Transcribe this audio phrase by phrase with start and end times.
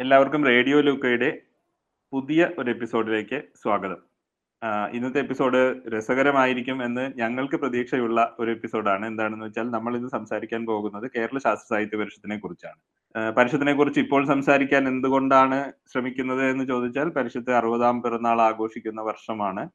[0.00, 1.28] എല്ലാവർക്കും റേഡിയോ ലൂക്കയുടെ
[2.12, 3.96] പുതിയ ഒരു എപ്പിസോഡിലേക്ക് സ്വാഗതം.
[4.92, 5.60] ഇന്നത്തെ എപ്പിസോഡ്
[5.94, 9.06] രസകരമായിരിക്കും എന്ന് ഞങ്ങൾക്ക് പ്രതീക്ഷയുള്ള ഒരു എപ്പിസോഡാണ്.
[9.06, 12.78] എന്താണെന്ന് വെച്ചാൽ നമ്മൾ ഇന്ന് സംസാരിക്കാൻ പോകുന്നത് കേരള ശാസ്ത്ര സാഹിത്യ പരിഷത്തിനെ കുറിച്ചാണ്.
[13.36, 19.70] പരിഷത്തിനെ കുറിച്ച് ഇപ്പോൾ സംസാരിക്കാൻ എന്തുകൊണ്ടാണ് ശ്രമിക്കുന്നത് എന്ന് ചോദിച്ചാൽ പരിഷത്ത് അറുപതാം പിറന്നാൾ ആഘോഷിക്കുന്ന വർഷമാണ്.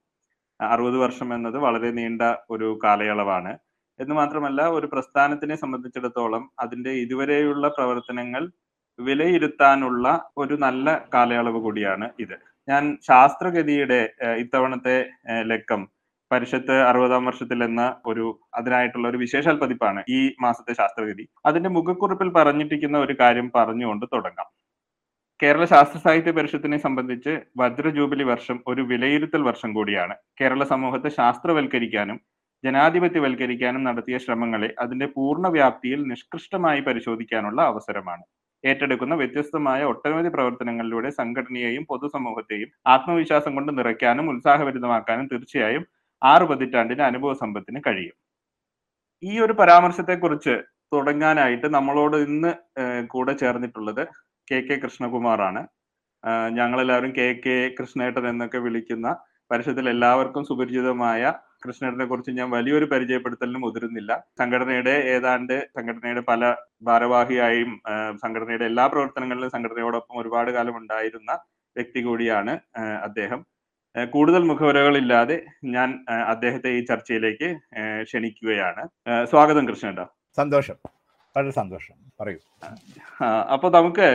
[0.62, 3.58] അറുപത് വർഷം എന്നത് വളരെ നീണ്ട ഒരു കാലയളവാണ്.
[4.00, 8.52] എന്ന് മാത്രമല്ല ഒരു പ്രസ്ഥാനത്തിനെ സംബന്ധിച്ചിടത്തോളം അതിന്റെ ഇതുവരെയുള്ള പ്രവർത്തനങ്ങൾ
[9.00, 10.06] വിലയിരുത്താനുള്ള
[10.38, 12.36] ഒരു നല്ല കാലയളവ് കൂടിയാണ് ഇത്.
[12.68, 14.00] ഞാൻ ശാസ്ത്രഗതിയുടെ
[14.44, 14.98] ഇത്തവണത്തെ
[15.52, 15.82] ലക്കം
[16.32, 21.26] പരിഷത്ത് അറുപതാം വർഷത്തിൽ എന്ന ഒരു അതിനായിട്ടുള്ള ഒരു വിശേഷാൽ പതിപ്പാണ് ഈ മാസത്തെ ശാസ്ത്രഗതി.
[21.46, 24.48] അതിന്റെ മുഖക്കുറിപ്പിൽ പറഞ്ഞിട്ടിരിക്കുന്ന ഒരു കാര്യം പറഞ്ഞുകൊണ്ട് തുടങ്ങാം.
[25.40, 30.16] കേരള ശാസ്ത്ര സാഹിത്യ പരിഷത്തിനെ സംബന്ധിച്ച് വജ്ര ജൂബിലി വർഷം ഒരു വിലയിരുത്തൽ വർഷം കൂടിയാണ്.
[30.42, 32.18] കേരള സമൂഹത്തെ ശാസ്ത്രവൽക്കരിക്കാനും
[32.64, 38.24] ജനാധിപത്യവൽക്കരിക്കാനും നടത്തിയ ശ്രമങ്ങളെ അതിന്റെ പൂർണ വ്യാപ്തിയിൽ നിഷ്കൃഷ്ടമായി പരിശോധിക്കാനുള്ള അവസരമാണ്.
[38.64, 45.86] ഏറ്റെടുക്കുന്ന വ്യത്യസ്തമായ ഒട്ടനവധി പ്രവർത്തനങ്ങളിലൂടെ സംഘടനയെയും പൊതുസമൂഹത്തെയും ആത്മവിശ്വാസം കൊണ്ട് നിറയ്ക്കാനും ഉത്സാഹഭരിതമാക്കാനും തീർച്ചയായും
[46.22, 48.16] ആറ് പതിറ്റാണ്ടിന്റെ അനുഭവ സമ്പത്തിന് കഴിയും.
[49.24, 50.56] ഈ ഒരു പരാമർശത്തെക്കുറിച്ച്
[50.94, 52.52] തുടങ്ങാനായിട്ട് നമ്മളോട് ഇന്ന്
[53.14, 54.04] കൂടെ ചേർന്നിട്ടുള്ളത്
[54.48, 55.62] കെ കെ കൃഷ്ണകുമാറാണ്.
[56.58, 59.08] ഞങ്ങളെല്ലാവരും കെ കെ കൃഷ്ണേട്ടൻ എന്നൊക്കെ വിളിക്കുന്ന
[59.52, 61.22] പരിഷത്തിൽ എല്ലാവർക്കും സുപരിചിതമായ
[61.66, 66.42] കൃഷ്ണേട്ടനെ കുറിച്ച് ഞാൻ വലിയൊരു പരിചയപ്പെടുത്തലിന് മുതിരുന്നില്ല സംഘടനയുടെ ഏതാണ്ട് സംഘടനയുടെ പല
[66.84, 67.72] ഭാരവാഹിയായും
[68.24, 71.32] സംഘടനയുടെ എല്ലാ പ്രവർത്തനങ്ങളിലും സംഘടനയോടൊപ്പം ഒരുപാട് കാലം ഉണ്ടായിരുന്ന
[71.76, 72.54] വ്യക്തി കൂടിയാണ്
[73.04, 73.40] അദ്ദേഹം.
[74.14, 75.90] കൂടുതൽ മുഖവരകളില്ലാതെ ഞാൻ
[76.34, 77.50] അദ്ദേഹത്തെ ഈ ചർച്ചയിലേക്ക്
[78.04, 78.84] ക്ഷണിക്കുകയാണ്.
[79.32, 80.06] സ്വാഗതം കൃഷ്ണേട്ടാ.
[80.38, 80.78] സന്തോഷം.
[81.36, 81.96] വളരെ സന്തോഷം.
[82.20, 82.40] പറയൂ.
[83.54, 84.08] അപ്പൊ നമുക്ക്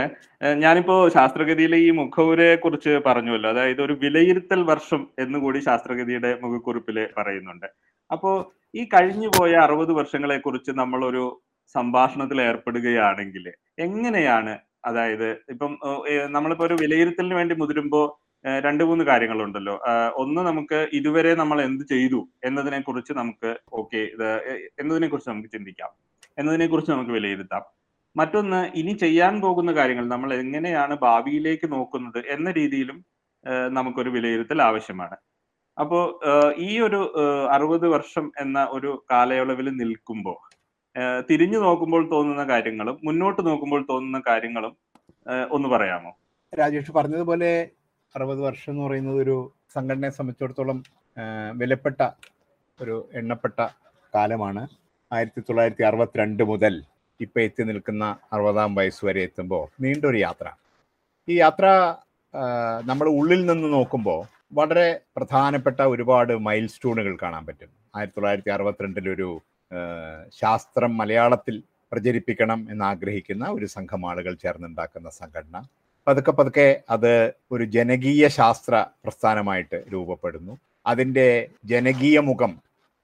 [0.64, 3.48] ഞാനിപ്പോ ശാസ്ത്രഗതിയിലെ ഈ മുഖവുരെ കുറിച്ച് പറഞ്ഞുവല്ലോ.
[3.50, 7.68] അതായത് ഒരു വിലയിരുത്തൽ വർഷം എന്നുകൂടി ശാസ്ത്രഗതിയുടെ മുഖക്കുറിപ്പിൽ പറയുന്നുണ്ട്.
[8.10, 8.30] അപ്പോ
[8.74, 11.24] ഈ കഴിഞ്ഞു പോയ അറുപത് വർഷങ്ങളെ കുറിച്ച് നമ്മളൊരു
[11.74, 13.44] സംഭാഷണത്തിൽ ഏർപ്പെടുകയാണെങ്കിൽ
[13.78, 14.54] എങ്ങനെയാണ്
[14.84, 15.72] അതായത് ഇപ്പം
[16.30, 18.02] നമ്മളിപ്പോ ഒരു വിലയിരുത്തലിന് വേണ്ടി മുതിരുമ്പോ
[18.64, 19.74] രണ്ടു മൂന്ന് കാര്യങ്ങളുണ്ടല്ലോ.
[20.22, 24.02] ഒന്ന് നമുക്ക് ഇതുവരെ നമ്മൾ എന്ത് ചെയ്തു എന്നതിനെ കുറിച്ച് നമുക്ക് ഓക്കെ
[24.80, 25.90] എന്നതിനെ കുറിച്ച് നമുക്ക് ചിന്തിക്കാം.
[26.38, 27.64] എന്നതിനെ കുറിച്ച് നമുക്ക് വിലയിരുത്താം.
[28.18, 32.98] മറ്റൊന്ന് ഇനി ചെയ്യാൻ പോകുന്ന കാര്യങ്ങൾ നമ്മൾ എങ്ങനെയാണ് ഭാവിയിലേക്ക് നോക്കുന്നത് എന്ന രീതിയിലും
[33.78, 35.16] നമുക്കൊരു വിലയിരുത്തൽ ആവശ്യമാണ്.
[35.80, 35.98] അപ്പോ
[36.68, 37.00] ഈ ഒരു
[37.54, 40.38] അറുപത് വർഷം എന്ന ഒരു കാലയളവിൽ നിൽക്കുമ്പോൾ
[41.28, 44.72] തിരിഞ്ഞു നോക്കുമ്പോൾ തോന്നുന്ന കാര്യങ്ങളും മുന്നോട്ട് നോക്കുമ്പോൾ തോന്നുന്ന കാര്യങ്ങളും
[45.56, 46.10] ഒന്ന് പറയാമോ?
[46.52, 47.50] രാജേഷ് പറഞ്ഞതുപോലെ
[48.14, 49.36] അറുപത് വർഷം എന്ന് പറയുന്നത് ഒരു
[49.74, 50.78] സംഘടനയെ സംബന്ധിച്ചിടത്തോളം
[51.60, 52.02] വിലപ്പെട്ട
[52.80, 53.60] ഒരു എണ്ണപ്പെട്ട
[54.14, 54.62] കാലമാണ്.
[55.10, 56.74] ആയിരത്തി തൊള്ളായിരത്തി അറുപത്തിരണ്ട് മുതൽ
[57.20, 60.46] ഇപ്പം എത്തി നിൽക്കുന്ന അറുപതാം വയസ്സ് വരെ എത്തുമ്പോൾ നീണ്ടൊരു യാത്ര.
[61.28, 61.66] ഈ യാത്ര
[62.84, 64.20] നമ്മൾ ഉള്ളിൽ നിന്ന് നോക്കുമ്പോൾ
[64.58, 67.70] വളരെ പ്രധാനപ്പെട്ട ഒരുപാട് മൈൽ സ്റ്റോണുകൾ കാണാൻ പറ്റും.
[67.96, 69.28] ആയിരത്തി തൊള്ളായിരത്തി അറുപത്തിരണ്ടിലൊരു
[70.40, 71.56] ശാസ്ത്രം മലയാളത്തിൽ
[71.92, 75.56] പ്രചരിപ്പിക്കണം എന്നാഗ്രഹിക്കുന്ന ഒരു സംഘം ആളുകൾ ചേർന്നുണ്ടാക്കുന്ന സംഘടന.
[76.06, 77.12] പതുക്കെ പതുക്കെ അത്
[77.52, 78.74] ഒരു ജനകീയ ശാസ്ത്ര
[79.04, 80.54] പ്രസ്ഥാനമായിട്ട് രൂപപ്പെടുന്നു.
[80.86, 81.28] അതിന്റെ
[81.64, 82.52] ജനകീയ മുഖം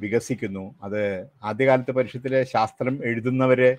[0.01, 0.75] വികസിക്കുന്നു.
[0.83, 1.03] അത്
[1.45, 3.71] ആദ്യകാലത്ത് പരിഷത്തിലെ ശാസ്ത്രം എഴുതുന്നവര്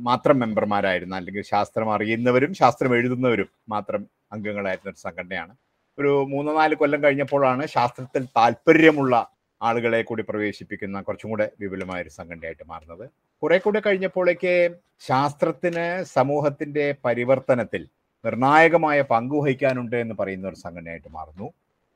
[0.00, 4.02] മാത്രം മെമ്പർമാരായിരുന്ന അല്ലെങ്കിൽ ശാസ്ത്രം അറിയുന്നവരും ശാസ്ത്രം എഴുതുന്നവരും മാത്രം
[4.32, 5.52] അംഗങ്ങളായിരുന്ന ഒരു സംഘടനയാണ്.
[5.98, 9.14] ഒരു മൂന്ന് നാല് കൊല്ലം കഴിഞ്ഞപ്പോഴാണ് ശാസ്ത്രത്തിൽ താല്പര്യമുള്ള
[9.60, 13.04] ആളുകളെ കൂടി പ്രവേശിപ്പിക്കുന്ന കുറച്ചും കൂടെ വിപുലമായ ഒരു സംഘടനയായിട്ട് മാറുന്നത്.
[13.42, 14.54] കുറെ കൂടെ കഴിഞ്ഞപ്പോഴേക്ക്
[15.00, 17.82] ശാസ്ത്രത്തിന് സമൂഹത്തിന്റെ പരിവർത്തനത്തിൽ
[18.24, 21.46] നിർണായകമായ പങ്കുവഹിക്കാനുണ്ട് എന്ന് പറയുന്ന ഒരു സംഘടനയായിട്ട് മാറുന്നു.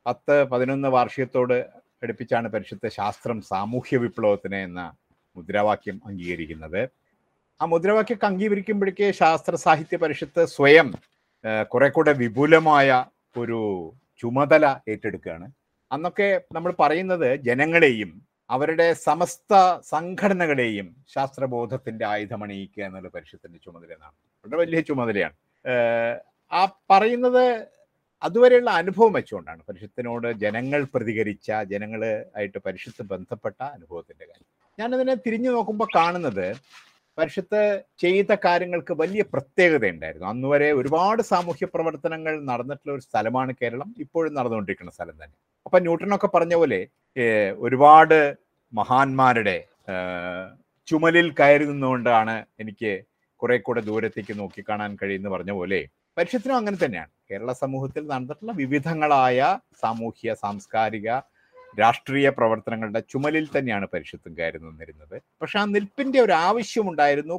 [0.07, 1.57] പത്ത് പതിനൊന്ന് വാർഷികത്തോട്
[2.03, 4.81] അടുപ്പിച്ചാണ് പരിഷത്ത് ശാസ്ത്രം സാമൂഹ്യ വിപ്ലവത്തിന് എന്ന
[5.37, 6.81] മുദ്രാവാക്യം അംഗീകരിക്കുന്നത്.
[7.61, 10.89] ആ മുദ്രാവാക്യം അംഗീകരിക്കുമ്പോഴേക്ക് ശാസ്ത്ര സാഹിത്യ പരിഷത്ത് സ്വയം
[11.73, 12.89] കുറെ കൂടെ വിപുലമായ
[13.37, 13.61] ഒരു
[14.21, 15.47] ചുമതല ഏറ്റെടുക്കുകയാണ്.
[15.91, 18.11] അന്നൊക്കെ നമ്മൾ പറയുന്നത് ജനങ്ങളെയും
[18.51, 19.53] അവരുടെ സമസ്ത
[19.93, 24.17] സംഘടനകളെയും ശാസ്ത്രബോധത്തിന്റെ ആയുധമണിയിക്കുക എന്നുള്ള പരിഷത്തിന്റെ ചുമതല എന്നാണ്.
[24.45, 25.37] വളരെ വലിയ ചുമതലയാണ്.
[26.51, 27.45] ആ പറയുന്നത്
[28.23, 32.03] അതുവരെയുള്ള അനുഭവം വെച്ചുകൊണ്ടാണ് പരിഷത്തിനോട് ജനങ്ങൾ പ്രതികരിച്ച ജനങ്ങൾ
[32.39, 34.49] ആയിട്ട് പരിഷത്ത് ബന്ധപ്പെട്ട അനുഭവത്തിന്റെ കാര്യം.
[34.79, 36.47] ഞാനതിനെ തിരിഞ്ഞു നോക്കുമ്പോൾ കാണുന്നത്
[37.19, 37.61] പരിഷത്ത്
[38.03, 43.89] ചെയ്ത കാര്യങ്ങൾക്ക് വലിയ പ്രത്യേകത ഉണ്ടായിരുന്നു അന്ന് വരെ ഒരുപാട് സാമൂഹ്യ പ്രവർത്തനങ്ങൾ നടന്നിട്ടുള്ള ഒരു സ്ഥലമാണ് കേരളം.
[44.05, 45.37] ഇപ്പോഴും നടന്നുകൊണ്ടിരിക്കുന്ന സ്ഥലം തന്നെ.
[45.67, 46.81] അപ്പൊ ന്യൂട്ടനൊക്കെ പറഞ്ഞ പോലെ
[47.67, 48.19] ഒരുപാട്
[48.73, 49.57] മഹാന്മാരുടെ
[50.89, 52.93] ചുമലിൽ കയറി നിന്നുകൊണ്ടാണ് എനിക്ക്
[53.43, 55.81] കുറെ കൂടെ ദൂരത്തേക്ക് നോക്കിക്കാണാൻ കഴിയുമെന്ന് പറഞ്ഞ പോലെ
[56.17, 57.11] പരിഷത്തിനും അങ്ങനെ തന്നെയാണ്.
[57.31, 59.39] കേരള സമൂഹത്തിൽ നടന്നിട്ടുള്ള വിവിധങ്ങളായ
[59.83, 61.09] സാമൂഹ്യ സാംസ്കാരിക
[61.75, 65.17] രാഷ്ട്രീയ പ്രവർത്തനങ്ങളുടെ ചുമലിൽ തന്നെയാണ് പരിഷത്തും കയറി നിന്നിരുന്നത്.
[65.41, 66.35] പക്ഷെ ആ നിൽപ്പിന്റെ ഒരു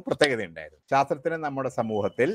[0.06, 2.30] പ്രത്യേകത ഉണ്ടായിരുന്നു ശാസ്ത്രത്തിന് നമ്മുടെ സമൂഹത്തിൽ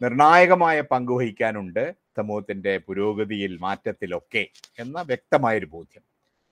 [0.00, 1.84] നിർണായകമായ പങ്കുവഹിക്കാനുണ്ട്
[2.18, 4.44] സമൂഹത്തിന്റെ പുരോഗതിയിൽ മാറ്റത്തിലൊക്കെ
[4.78, 6.04] എന്ന വ്യക്തമായൊരു ബോധ്യം.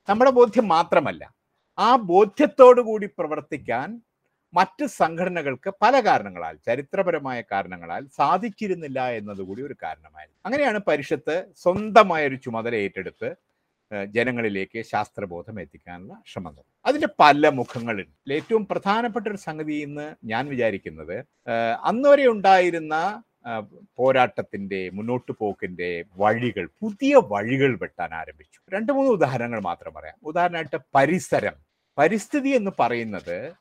[0.08, 1.22] നമ്മുടെ ബോധ്യം മാത്രമല്ല
[1.78, 3.88] ആ ബോധ്യത്തോടു കൂടി പ്രവർത്തിക്കാൻ
[4.54, 10.38] മറ്റ് സംഘടനകൾക്ക് പല കാരണങ്ങളാൽ ചരിത്രപരമായ കാരണങ്ങളാൽ സാധിച്ചിരുന്നില്ല എന്നതുകൂടി ഒരു കാരണമായിരുന്നു.
[10.46, 13.30] അങ്ങനെയാണ് പരിഷത്ത് സ്വന്തമായ ഒരു ചുമതല ഏറ്റെടുത്ത്
[13.90, 16.54] ജനങ്ങളിലേക്ക് ശാസ്ത്രബോധം എത്തിക്കാനുള്ള ശ്രമം
[16.84, 18.32] അതിന്റെ പല മുഖങ്ങളുണ്ട്.
[18.32, 23.22] ഏറ്റവും പ്രധാനപ്പെട്ട ഒരു സംഗതി എന്ന് ഞാൻ വിചാരിക്കുന്നത് അന്നുവരെ അന്ന് വരെ ഉണ്ടായിരുന്ന
[23.98, 28.58] പോരാട്ടത്തിന്റെ മുന്നോട്ട് പോക്കിന്റെ വഴികൾ പുതിയ വഴികൾ വെട്ടാൻ ആരംഭിച്ചു.
[28.72, 30.16] രണ്ട് മൂന്ന് ഉദാഹരണങ്ങൾ മാത്രം പറയാം.
[30.22, 31.56] ഉദാഹരണമായിട്ട് പരിസരം.
[31.98, 33.54] പരിസ്ഥിതി എന്ന് പറയുന്നത്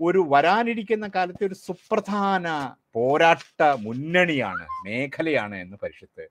[0.00, 6.28] ഒരു വരാനിരിക്കുന്ന കാലത്തെ ഒരു സുപ്രധാന പോരാട്ട മുന്നണിയാണ് മേഖലയാണ് എന്ന് പരിഷത്ത്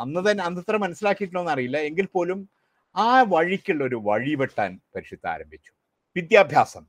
[0.00, 2.48] അന്ന് തന്നെ അന്നത്ര മനസ്സിലാക്കിയിട്ടുണ്ടോ എന്നറിയില്ല എങ്കിൽ പോലും
[2.96, 5.72] ആ വഴിക്കുള്ള ഒരു വഴി വെട്ടാൻ പരിശുദ്ധ ആരംഭിച്ചു.
[6.16, 6.84] വിദ്യാഭ്യാസം.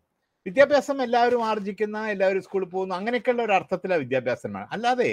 [0.45, 5.11] വിദ്യാഭ്യാസം എല്ലാവരും ആർജിക്കുന്ന എല്ലാവരും സ്കൂളിൽ പോകുന്ന അങ്ങനെയൊക്കെയുള്ള ഒരു അർത്ഥത്തിലാണ് വിദ്യാഭ്യാസം അല്ലാതെ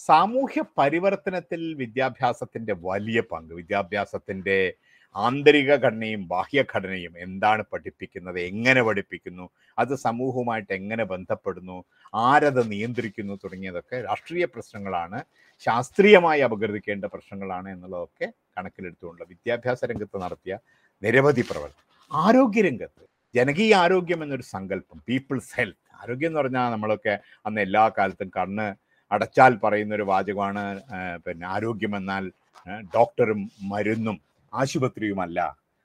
[0.00, 4.72] സാമൂഹ്യ പരിവർത്തനത്തിൽ വിദ്യാഭ്യാസത്തിന്റെ വലിയ പങ്ക് വിദ്യാഭ്യാസത്തിന്റെ
[5.14, 11.84] ആന്തരിക ഘടനയും ബാഹ്യഘടനയും എന്താണ് പഠിപ്പിക്കുന്നത് എങ്ങനെ പഠിപ്പിക്കുന്നു അത് സമൂഹവുമായിട്ട് എങ്ങനെ ബന്ധപ്പെടുന്നു
[12.14, 15.20] ആരത് നിയന്ത്രിക്കുന്നു തുടങ്ങിയതൊക്കെ രാഷ്ട്രീയ പ്രശ്നങ്ങളാണ്
[15.66, 20.54] ശാസ്ത്രീയമായി അപകീർത്തിക്കേണ്ട പ്രശ്നങ്ങളാണ് എന്നുള്ളതൊക്കെ കണക്കിലെടുത്തുകൊണ്ട് വിദ്യാഭ്യാസ രംഗത്ത് നടത്തിയ
[21.02, 21.86] നിരവധി പ്രവർത്തനം.
[22.10, 23.02] ആരോഗ്യരംഗത്ത്
[23.34, 27.14] ജനകീയ ആരോഗ്യം എന്നൊരു സങ്കല്പം പീപ്പിൾസ് ഹെൽത്ത് ആരോഗ്യം എന്ന് പറഞ്ഞാൽ നമ്മളൊക്കെ
[27.46, 28.66] അന്ന് എല്ലാ കാലത്തും കണ്ണ്
[29.10, 30.62] അടച്ചാൽ പറയുന്ന ഒരു വാചകമാണ്
[31.24, 32.24] പിന്നെ ആരോഗ്യം എന്നാൽ
[32.96, 33.40] ഡോക്ടറും
[33.72, 34.16] മരുന്നും
[34.52, 35.38] ആശുപത്രിയുമല്ല.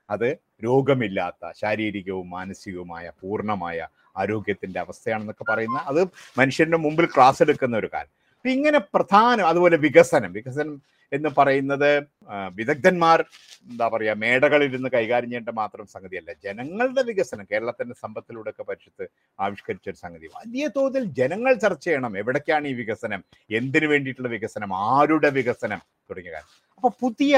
[0.10, 0.28] അത്
[0.66, 3.80] രോഗമില്ലാത്ത ശാരീരികവും മാനസികവുമായ പൂർണമായ
[4.22, 6.02] ആരോഗ്യത്തിന്റെ അവസ്ഥയാണെന്നൊക്കെ പറയുന്ന അത്
[6.40, 8.14] മനുഷ്യന്റെ മുമ്പിൽ ക്ലാസ് എടുക്കുന്ന ഒരു കാര്യം
[8.46, 10.32] ഇങ്ങനെ പ്രധാനം അതുപോലെ വികസനം.
[10.38, 10.76] വികസനം
[11.12, 11.90] എന്ന് പറയുന്നത്
[12.58, 13.20] വിദഗ്ധന്മാർ
[13.70, 16.32] എന്താ പറയാ മേടകളിരുന്ന് കൈകാര്യം ചെയ്യേണ്ട മാത്രം സംഗതിയല്ല.
[16.46, 19.08] ജനങ്ങളുടെ വികസനം കേരളത്തിന്റെ സമ്പത്തിലൂടെ ഒക്കെ
[19.40, 20.28] ആവിഷ്കരിച്ച ഒരു സംഗതി.
[20.40, 22.18] വലിയ തോതിൽ ജനങ്ങൾ ചർച്ച ചെയ്യണം.
[22.18, 23.24] എവിടേക്കാണ് ഈ വികസനം?
[23.60, 24.72] എന്തിനു വേണ്ടിയിട്ടുള്ള വികസനം?
[24.92, 25.82] ആരുടെ വികസനം?
[26.10, 26.52] തുടങ്ങിയ കാര്യം.
[26.76, 27.36] അപ്പൊ പുതിയ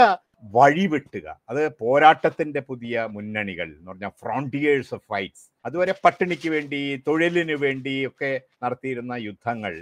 [0.55, 1.27] വഴി വെട്ടുക.
[1.49, 8.31] അത് പോരാട്ടത്തിന്റെ പുതിയ മുന്നണികൾ എന്ന് പറഞ്ഞാൽ ഫ്രോണ്ടിയേഴ്സ് ഓഫ് ഫൈറ്റ്സ് അതുവരെ പട്ടിണിക്ക് വേണ്ടി തൊഴിലിന് വേണ്ടി ഒക്കെ
[8.63, 9.73] നടത്തിയിരുന്ന യുദ്ധങ്ങൾ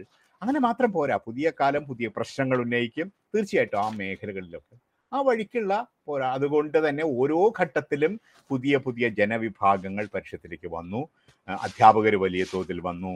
[0.41, 1.17] അങ്ങനെ മാത്രം പോരാ.
[1.17, 3.13] പുതിയ കാലം പുതിയ പ്രശ്നങ്ങൾ ഉന്നയിക്കും.
[3.35, 4.75] തീർച്ചയായിട്ടും ആ മേഖലകളിലൊക്കെ.
[5.13, 5.73] ആ വഴിക്കുള്ള
[6.07, 6.33] പോരാ.
[6.33, 8.13] അതുകൊണ്ട് തന്നെ ഓരോ ഘട്ടത്തിലും
[8.49, 11.01] പുതിയ പുതിയ ജനവിഭാഗങ്ങൾ പരിഷത്തിലേക്ക് വന്നു.
[11.47, 13.13] അധ്യാപകർ വലിയ തോതിൽ വന്നു.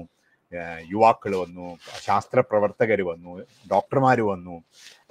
[0.92, 1.68] യുവാക്കൾ വന്നു.
[2.00, 3.34] ശാസ്ത്ര പ്രവർത്തകർ വന്നു.
[3.72, 4.56] ഡോക്ടർമാർ വന്നു.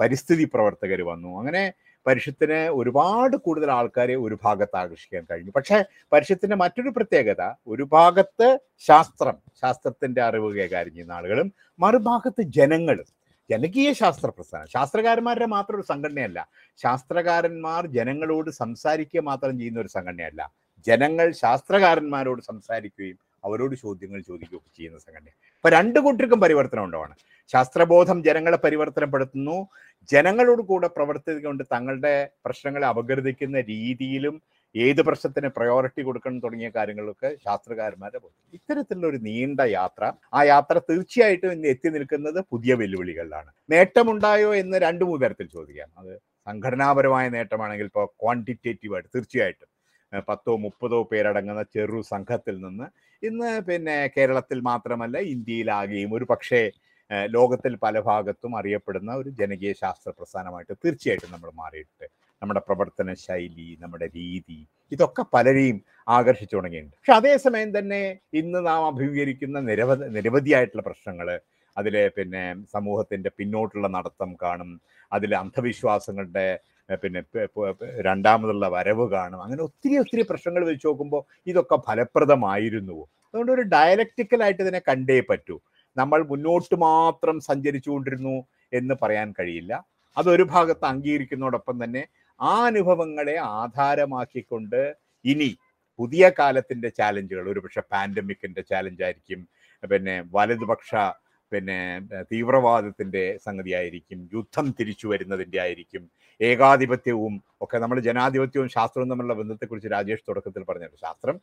[0.01, 1.39] പരിസ്ഥിതി പ്രവർത്തകർ വന്നു.
[1.39, 1.63] അങ്ങനെ
[2.07, 5.53] പരിഷത്തിന് ഒരുപാട് കൂടുതൽ ആൾക്കാരെ ഒരു ഭാഗത്ത് ആകർഷിക്കാൻ കഴിഞ്ഞു.
[5.59, 5.79] പക്ഷേ
[6.13, 7.43] പരിഷത്തിന്റെ മറ്റൊരു പ്രത്യേകത
[7.73, 8.49] ഒരു ഭാഗത്ത്
[8.89, 11.49] ശാസ്ത്രം ശാസ്ത്രത്തിന്റെ അറിവ് കൈകാര്യം ചെയ്യുന്ന ആളുകളും
[11.81, 13.09] മറുഭാഗത്ത് ജനങ്ങളും.
[13.51, 16.41] ജനകീയ ശാസ്ത്ര പ്രസ്ഥാനം ശാസ്ത്രകാരന്മാരുടെ മാത്രം ഒരു സംഘടനയല്ല.
[16.81, 20.43] ശാസ്ത്രകാരന്മാർ ജനങ്ങളോട് സംസാരിക്കുക മാത്രം ചെയ്യുന്ന ഒരു സംഘടനയല്ല.
[20.87, 27.15] ജനങ്ങൾ ശാസ്ത്രകാരന്മാരോട് സംസാരിക്കുകയും അവരോട് ചോദ്യങ്ങൾ ചോദിക്കുകയും ചെയ്യുന്ന സംഘടന ഇപ്പൊ രണ്ട് കൂട്ടർക്കും പരിവർത്തനം ഉണ്ടാവാണ്
[27.53, 29.57] ശാസ്ത്രബോധം ജനങ്ങളെ പരിവർത്തനപ്പെടുത്തുന്നു.
[30.09, 32.15] ജനങ്ങളോട് കൂടെ പ്രവർത്തിച്ചുകൊണ്ട് തങ്ങളുടെ
[32.45, 34.37] പ്രശ്നങ്ങളെ അപഗ്രഥിക്കുന്ന രീതിയിലും
[34.75, 40.03] ഏത് പ്രശ്നത്തിന് പ്രയോറിറ്റി കൊടുക്കണം തുടങ്ങിയ കാര്യങ്ങളൊക്കെ ശാസ്ത്രകാരന്മാരെ പോകും ഇത്തരത്തിലുള്ള ഒരു നീണ്ട യാത്ര
[40.35, 43.51] ആ യാത്ര തീർച്ചയായിട്ടും ഇന്ന് എത്തി നിൽക്കുന്നത് പുതിയ വെല്ലുവിളികളിലാണ്.
[43.71, 45.91] നേട്ടമുണ്ടായോ എന്ന് രണ്ടു മൂന്ന് തരത്തിൽ ചോദിക്കാം.
[45.99, 46.13] അത്
[46.47, 49.69] സംഘടനാപരമായ നേട്ടമാണെങ്കിൽ ഇപ്പോൾ ക്വാണ്ടിറ്റേറ്റീവ് ആയിട്ട് തീർച്ചയായിട്ടും
[50.29, 52.87] പത്തോ മുപ്പതോ പേരടങ്ങുന്ന ചെറു സംഘത്തിൽ നിന്ന്
[53.23, 56.63] ഇന്ന് പിന്നെ കേരളത്തിൽ മാത്രമല്ല ഇന്ത്യയിലാകെയും ഒരു പക്ഷേ
[57.37, 62.07] ലോകത്തിൽ പല ഭാഗത്തും അറിയപ്പെടുന്ന ഒരു ജനകീയ ശാസ്ത്ര പ്രസ്ഥാനമായിട്ട് തീർച്ചയായിട്ടും നമ്മൾ മാറിയിട്ട്
[62.43, 64.59] നമ്മുടെ പ്രവർത്തന ശൈലി നമ്മുടെ രീതി
[64.93, 65.79] ഇതൊക്കെ പലരെയും
[66.17, 66.97] ആകർഷിച്ചു തുടങ്ങിയിട്ടുണ്ട്.
[66.97, 68.03] പക്ഷെ അതേസമയം തന്നെ
[68.41, 71.29] ഇന്ന് നാം അഭിമുഖീകരിക്കുന്ന നിരവധി നിരവധിയായിട്ടുള്ള പ്രശ്നങ്ങൾ
[71.77, 72.43] അതിലെ പിന്നെ
[72.75, 74.71] സമൂഹത്തിന്റെ പിന്നോട്ടുള്ള നടത്തം കാണും
[75.13, 76.47] അതിലെ അന്ധവിശ്വാസങ്ങളുടെ
[77.03, 77.21] പിന്നെ
[78.09, 82.99] രണ്ടാമതുള്ള വരവ് കാണും അങ്ങനെ ഒത്തിരി ഒത്തിരി പ്രശ്നങ്ങൾ വെച്ച് നോക്കുമ്പോൾ ഇതൊക്കെ ഫലപ്രദമായിരുന്നു.
[83.29, 85.57] അതുകൊണ്ട് ഒരു ഡയലക്റ്റിക്കലായിട്ട് ഇതിനെ കണ്ടേ പറ്റൂ.
[85.97, 88.37] നമ്മൾ മുന്നോട്ട് മാത്രം സഞ്ചരിച്ചുകൊണ്ടിരുന്നു
[88.73, 89.73] എന്ന് പറയാൻ കഴിയില്ല.
[90.17, 92.03] അതൊരു ഭാഗത്ത് അംഗീകരിക്കുന്നതോടൊപ്പം തന്നെ
[92.41, 94.81] ആ അനുഭവങ്ങളെ ആധാരമാക്കിക്കൊണ്ട്
[95.25, 95.51] ഇനി
[95.99, 99.41] പുതിയ കാലത്തിന്റെ ചാലഞ്ചുകൾ ഒരുപക്ഷെ പാൻഡമിക്കിന്റെ ചാലഞ്ച് ആയിരിക്കും
[99.83, 100.91] പിന്നെ വലതുപക്ഷ
[101.53, 101.79] പിന്നെ
[102.31, 106.03] തീവ്രവാദത്തിന്റെ സംഗതിയായിരിക്കും സംഗതി യുദ്ധം തിരിച്ചു വരുന്നതിന്റെ ആയിരിക്കും
[106.49, 111.37] ഏകാധിപത്യവും ഒക്കെ നമ്മൾ ജനാധിപത്യവും ശാസ്ത്രവും തമ്മിലുള്ള ബന്ധത്തെക്കുറിച്ച് രാജേഷ് തുടക്കത്തിൽ പറഞ്ഞത് ശാസ്ത്രം.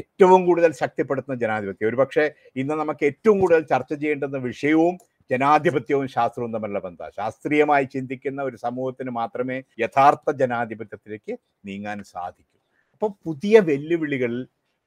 [0.00, 1.88] ഏറ്റവും കൂടുതൽ ശക്തിപ്പെടുത്തുന്ന ജനാധിപത്യം.
[1.90, 2.24] ഒരുപക്ഷെ
[2.62, 4.94] ഇന്ന് നമുക്ക് ഏറ്റവും കൂടുതൽ ചർച്ച ചെയ്യേണ്ടുന്ന വിഷയവും
[5.30, 11.34] ജനാധിപത്യവും ശാസ്ത്രവും തമ്മിലുള്ള ബന്ധം ശാസ്ത്രീയമായി ചിന്തിക്കുന്ന ഒരു സമൂഹത്തിന് മാത്രമേ യഥാർത്ഥ ജനാധിപത്യത്തിലേക്ക്
[11.68, 12.56] നീങ്ങാൻ സാധിക്കൂ.
[12.94, 14.32] അപ്പോൾ പുതിയ വെല്ലുവിളികൾ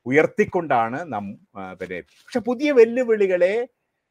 [0.05, 1.25] ഉയർത്തിക്കൊണ്ടാണ് നം
[1.79, 3.53] പിന്നെ പക്ഷെ പുതിയ വെല്ലുവിളികളെ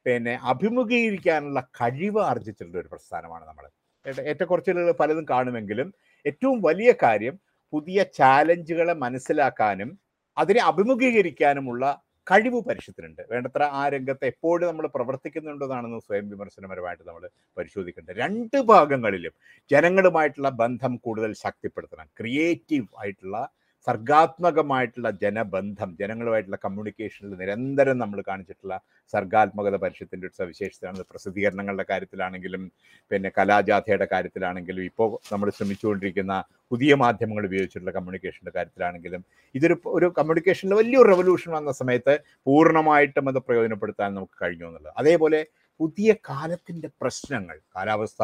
[0.06, 3.64] പിന്നെ അഭിമുഖീകരിക്കാനുള്ള കഴിവ് ആർജിച്ചിട്ടുള്ള ഒരു പ്രസ്ഥാനമാണ് നമ്മൾ
[4.07, 5.88] ഏറ്റക്കുറച്ചിലുകൾ പലതും കാണുമെങ്കിലും
[6.26, 7.35] ഏറ്റവും വലിയ കാര്യം
[7.73, 9.90] പുതിയ ചാലഞ്ചുകളെ മനസ്സിലാക്കാനും
[10.37, 11.85] അതിനെ അഭിമുഖീകരിക്കാനുമുള്ള
[12.26, 17.25] കഴിവ് പരിഷത്തിനുണ്ട് വേണ്ടത്ര ആ രംഗത്ത് എപ്പോഴും നമ്മൾ പ്രവർത്തിക്കുന്നുണ്ടെന്നാണെന്ന് സ്വയം വിമർശനപരമായിട്ട് നമ്മൾ
[17.57, 18.16] പരിശോധിക്കേണ്ടത്.
[18.16, 19.35] രണ്ട് ഭാഗങ്ങളിലും
[19.71, 22.07] ജനങ്ങളുമായിട്ടുള്ള ബന്ധം കൂടുതൽ ശക്തിപ്പെടുത്തണം.
[22.19, 23.38] ക്രിയേറ്റീവ് ആയിട്ടുള്ള
[23.87, 28.75] സർഗാത്മകമായിട്ടുള്ള ജനബന്ധം ജനങ്ങളുമായിട്ടുള്ള കമ്മ്യൂണിക്കേഷനിൽ നിരന്തരം നമ്മൾ കാണിച്ചിട്ടുള്ള
[29.13, 31.05] സർഗാത്മകത പരിഷത്തിന്റെ ഒരു സവിശേഷതയാണ്.
[31.11, 32.65] പ്രസിദ്ധീകരണങ്ങളുടെ കാര്യത്തിലാണെങ്കിലും
[33.11, 36.35] പിന്നെ കലാജാഥയുടെ കാര്യത്തിലാണെങ്കിലും ഇപ്പോൾ നമ്മൾ ശ്രമിച്ചുകൊണ്ടിരിക്കുന്ന
[36.73, 39.23] പുതിയ മാധ്യമങ്ങൾ ഉപയോഗിച്ചിട്ടുള്ള കമ്മ്യൂണിക്കേഷന്റെ കാര്യത്തിലാണെങ്കിലും
[39.55, 42.15] ഇതൊരു ഒരു കമ്മ്യൂണിക്കേഷനിൽ വലിയൊരു റെവല്യൂഷൻ വന്ന സമയത്ത്
[42.47, 44.95] പൂർണമായിട്ടും അത് പ്രയോജനപ്പെടുത്താൻ നമുക്ക് കഴിഞ്ഞു എന്നുള്ളത്.
[45.03, 45.41] അതേപോലെ
[45.81, 48.23] പുതിയ കാലത്തിന്റെ പ്രശ്നങ്ങൾ കാലാവസ്ഥ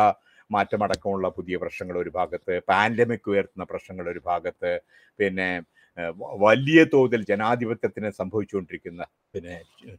[0.50, 4.72] മാറ്റമടക്കമുള്ള പുതിയ പ്രശ്നങ്ങൾ ഒരു ഭാഗത്ത് പാൻഡമിക് ഉയർത്തുന്ന പ്രശ്നങ്ങൾ ഒരു ഭാഗത്ത്
[5.18, 5.48] പിന്നെ
[6.44, 9.02] വലിയ തോതിൽ ജനാധിപത്യത്തിന് സംഭവിച്ചുകൊണ്ടിരിക്കുന്ന
[9.34, 9.54] പിന്നെ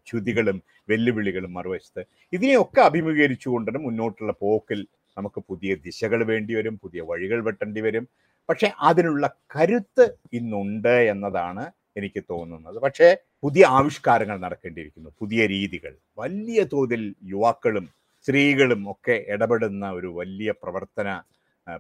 [0.08, 0.58] ച്യുതികളും
[0.90, 2.02] വെല്ലുവിളികളും മറുവശത്ത്.
[2.34, 4.80] ഇതിനെയൊക്കെ അഭിമുഖീകരിച്ചുകൊണ്ടും മുന്നോട്ടുള്ള പോക്കിൽ
[5.18, 8.06] നമുക്ക് പുതിയ ദിശകൾ വേണ്ടി വരും പുതിയ വഴികൾ വെട്ടേണ്ടി വരും.
[8.50, 9.26] പക്ഷേ അതിനുള്ള
[9.56, 10.06] കരുത്ത്
[10.40, 11.64] ഇന്നുണ്ട് എന്നതാണ്
[12.00, 12.78] എനിക്ക് തോന്നുന്നത്.
[12.86, 13.08] പക്ഷേ
[13.44, 15.94] പുതിയ ആവിഷ്കാരങ്ങൾ നടക്കേണ്ടിയിരിക്കുന്നു പുതിയ രീതികൾ.
[16.18, 17.02] വലിയ തോതിൽ
[17.34, 17.86] യുവാക്കളും
[18.28, 21.10] സ്ത്രീകളും ഒക്കെ ഇടപെടുന്ന ഒരു വലിയ പ്രവർത്തന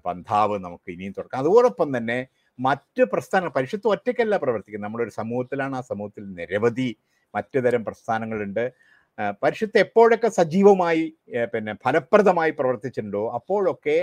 [0.05, 2.17] പന്ഥാവ് നമുക്ക് ഇനിയും തുടക്കാം അതോടൊപ്പം തന്നെ
[2.59, 4.85] മറ്റ് പ്രസ്ഥാനങ്ങൾ പരിഷത്ത് ഒറ്റയ്ക്കല്ല പ്രവർത്തിക്കുന്നത്.
[4.87, 6.87] നമ്മളൊരു സമൂഹത്തിലാണ് ആ സമൂഹത്തിൽ നിരവധി
[7.33, 8.63] മറ്റു തരം പ്രസ്ഥാനങ്ങളുണ്ട്.
[9.43, 11.03] പരിഷത്ത് എപ്പോഴൊക്കെ സജീവമായി
[11.53, 13.97] പിന്നെ ഫലപ്രദമായി പ്രവർത്തിച്ചിട്ടുണ്ടോ അപ്പോഴൊക്കെ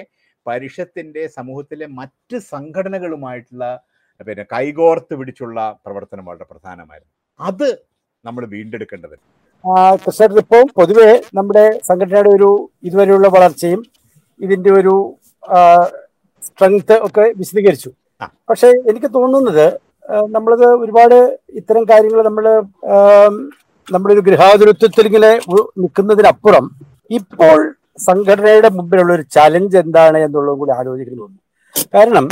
[0.46, 3.66] പരിഷത്തിന്റെ സമൂഹത്തിലെ മറ്റ് സംഘടനകളുമായിട്ടുള്ള
[4.20, 7.12] പിന്നെ കൈകോർത്ത് പിടിച്ചുള്ള പ്രവർത്തനം വളരെ പ്രധാനമായിരുന്നു.
[7.40, 7.68] അത്
[8.24, 9.16] നമ്മൾ വീണ്ടെടുക്കേണ്ടത്
[10.04, 12.48] കൃഷ്ണൻ ഇപ്പോൾ പൊതുവെ നമ്മുടെ സംഘടനയുടെ ഒരു
[12.84, 13.80] ഇതുവരെയുള്ള വളർച്ചയും
[14.40, 14.94] ഇതിന്റെ ഒരു
[16.42, 17.90] സ്ട്രെങ്ത് ഒക്കെ വിശദീകരിച്ചു.
[18.48, 19.66] പക്ഷെ എനിക്ക് തോന്നുന്നത്
[20.30, 21.16] നമ്മളത് ഒരുപാട്
[21.54, 22.44] ഇത്തരം കാര്യങ്ങൾ നമ്മൾ
[23.88, 25.30] നമ്മുടെ ഒരു ഗൃഹാതുരത്വത്തിൽ ഇങ്ങനെ
[25.78, 26.66] നിൽക്കുന്നതിനപ്പുറം
[27.10, 27.58] ഇപ്പോൾ
[27.98, 31.26] സംഘടനയുടെ മുമ്പിലുള്ള ഒരു ചലഞ്ച് എന്താണ് എന്നുള്ളതും കൂടി ആലോചിക്കുന്നു
[31.94, 32.26] കാരണം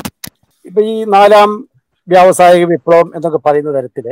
[0.64, 1.50] ഇപ്പൊ ഈ നാലാം
[2.08, 4.06] വ്യാവസായിക വിപ്ലവം എന്നൊക്കെ പറയുന്ന തരത്തിൽ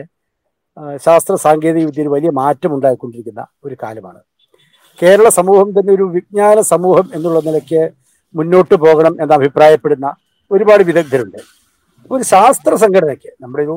[1.04, 4.20] ശാസ്ത്ര സാങ്കേതിക വിദ്യയിൽ വലിയ മാറ്റം ഉണ്ടായിക്കൊണ്ടിരിക്കുന്ന ഒരു കാലമാണ്.
[5.02, 7.82] കേരള സമൂഹം തന്നെ ഒരു വിജ്ഞാന സമൂഹം എന്നുള്ള നിലയ്ക്ക്
[8.34, 10.08] മുന്നോട്ട് പോകണം എന്ന് അഭിപ്രായപ്പെടുന്ന
[10.50, 11.38] ഒരുപാട് വിദഗ്ധരുണ്ട്.
[12.10, 13.76] ഒരു ശാസ്ത്ര സംഘടനയ്ക്ക് നമ്മുടെ ഒരു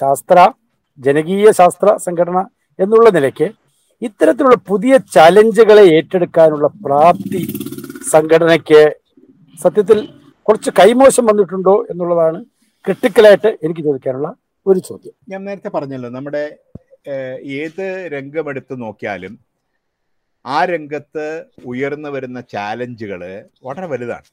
[0.00, 0.38] ശാസ്ത്ര
[0.98, 2.38] ജനകീയ ശാസ്ത്ര സംഘടന
[2.78, 3.46] എന്നുള്ള നിലയ്ക്ക്
[4.02, 7.42] ഇത്തരത്തിലുള്ള പുതിയ ചലഞ്ചുകളെ ഏറ്റെടുക്കാനുള്ള പ്രാപ്തി
[8.12, 8.82] സംഘടനയ്ക്ക്
[9.58, 9.98] സത്യത്തിൽ
[10.46, 12.38] കുറച്ച് കൈമോശം വന്നിട്ടുണ്ടോ എന്നുള്ളതാണ്
[12.84, 14.30] ക്രിട്ടിക്കലായിട്ട് എനിക്ക് ചോദിക്കാനുള്ള
[14.66, 15.14] ഒരു ചോദ്യം.
[15.28, 16.58] ഞാൻ നേരത്തെ പറഞ്ഞല്ലോ നമ്മുടെ
[17.60, 19.34] ഏത് രംഗമെടുത്ത് നോക്കിയാലും
[20.44, 23.22] ആ രംഗത്ത് ഉയർന്നു വരുന്ന ചാലഞ്ചുകൾ
[23.62, 24.28] വളരെ വലുതാണ്.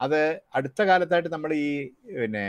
[0.00, 1.68] അത് അടുത്ത കാലത്തായിട്ട് നമ്മൾ ഈ
[2.20, 2.44] പിന്നെ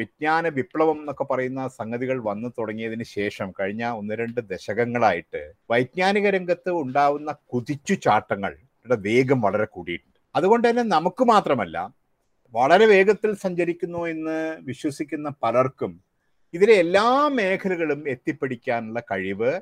[0.00, 7.32] വിജ്ഞാന വിപ്ലവം എന്നൊക്കെ പറയുന്ന സംഗതികൾ വന്നു തുടങ്ങിയതിന് ശേഷം കഴിഞ്ഞ ഒന്ന് രണ്ട് ദശകങ്ങളായിട്ട് വൈജ്ഞാനിക രംഗത്ത് ഉണ്ടാവുന്ന
[7.32, 10.18] കുതിച്ചു ചാട്ടങ്ങളുടെ വേഗം വളരെ കൂടിയിട്ടുണ്ട്.
[10.34, 11.76] അതുകൊണ്ട് തന്നെ നമുക്ക് മാത്രമല്ല
[12.54, 16.05] വളരെ വേഗത്തിൽ സഞ്ചരിക്കുന്നു എന്ന് വിശ്വസിക്കുന്ന പലർക്കും
[16.54, 17.06] ഇതിലെ എല്ലാ
[17.38, 19.52] മേഖലകളും എത്തിപ്പിടിക്കാനുള്ള കഴിവ്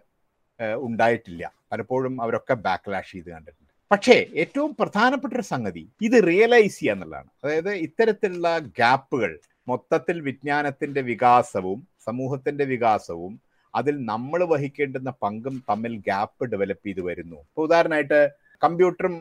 [0.87, 1.45] ഉണ്ടായിട്ടില്ല.
[1.73, 3.73] പലപ്പോഴും അവരൊക്കെ ബാക്ക്ലാഷ് ചെയ്ത് കണ്ടിട്ടുണ്ട്.
[3.91, 7.31] പക്ഷേ ഏറ്റവും പ്രധാനപ്പെട്ട ഒരു സംഗതി ഇത് റിയലൈസ് ചെയ്യുക എന്നുള്ളതാണ്.
[7.45, 9.33] അതായത് ഇത്തരത്തിലുള്ള ഗ്യാപ്പുകൾ
[9.69, 13.35] മൊത്തത്തിൽ വിജ്ഞാനത്തിന്റെ വികാസവും സമൂഹത്തിന്റെ വികാസവും
[13.75, 17.39] അതിൽ നമ്മൾ വഹിക്കേണ്ടുന്ന പങ്കും തമ്മിൽ ഗ്യാപ്പ് ഡെവലപ്പ് ചെയ്ത് വരുന്നു.
[17.49, 18.21] ഇപ്പൊ ഉദാഹരണമായിട്ട്
[18.65, 19.15] കമ്പ്യൂട്ടറും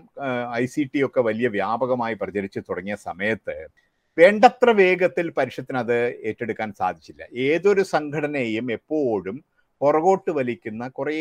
[0.62, 3.56] ഐ സി ടി ഒക്കെ വലിയ വ്യാപകമായി പ്രചരിച്ചു തുടങ്ങിയ സമയത്ത്
[4.18, 7.28] വേണ്ടത്ര വേഗത്തിൽ പരിഷത്തിന് അത് ഏറ്റെടുക്കാൻ സാധിച്ചില്ല.
[7.38, 9.44] ഏതൊരു സംഘടനയെയും എപ്പോഴും
[9.82, 11.16] പുറകോട്ട് വലിക്കുന്ന കുറേ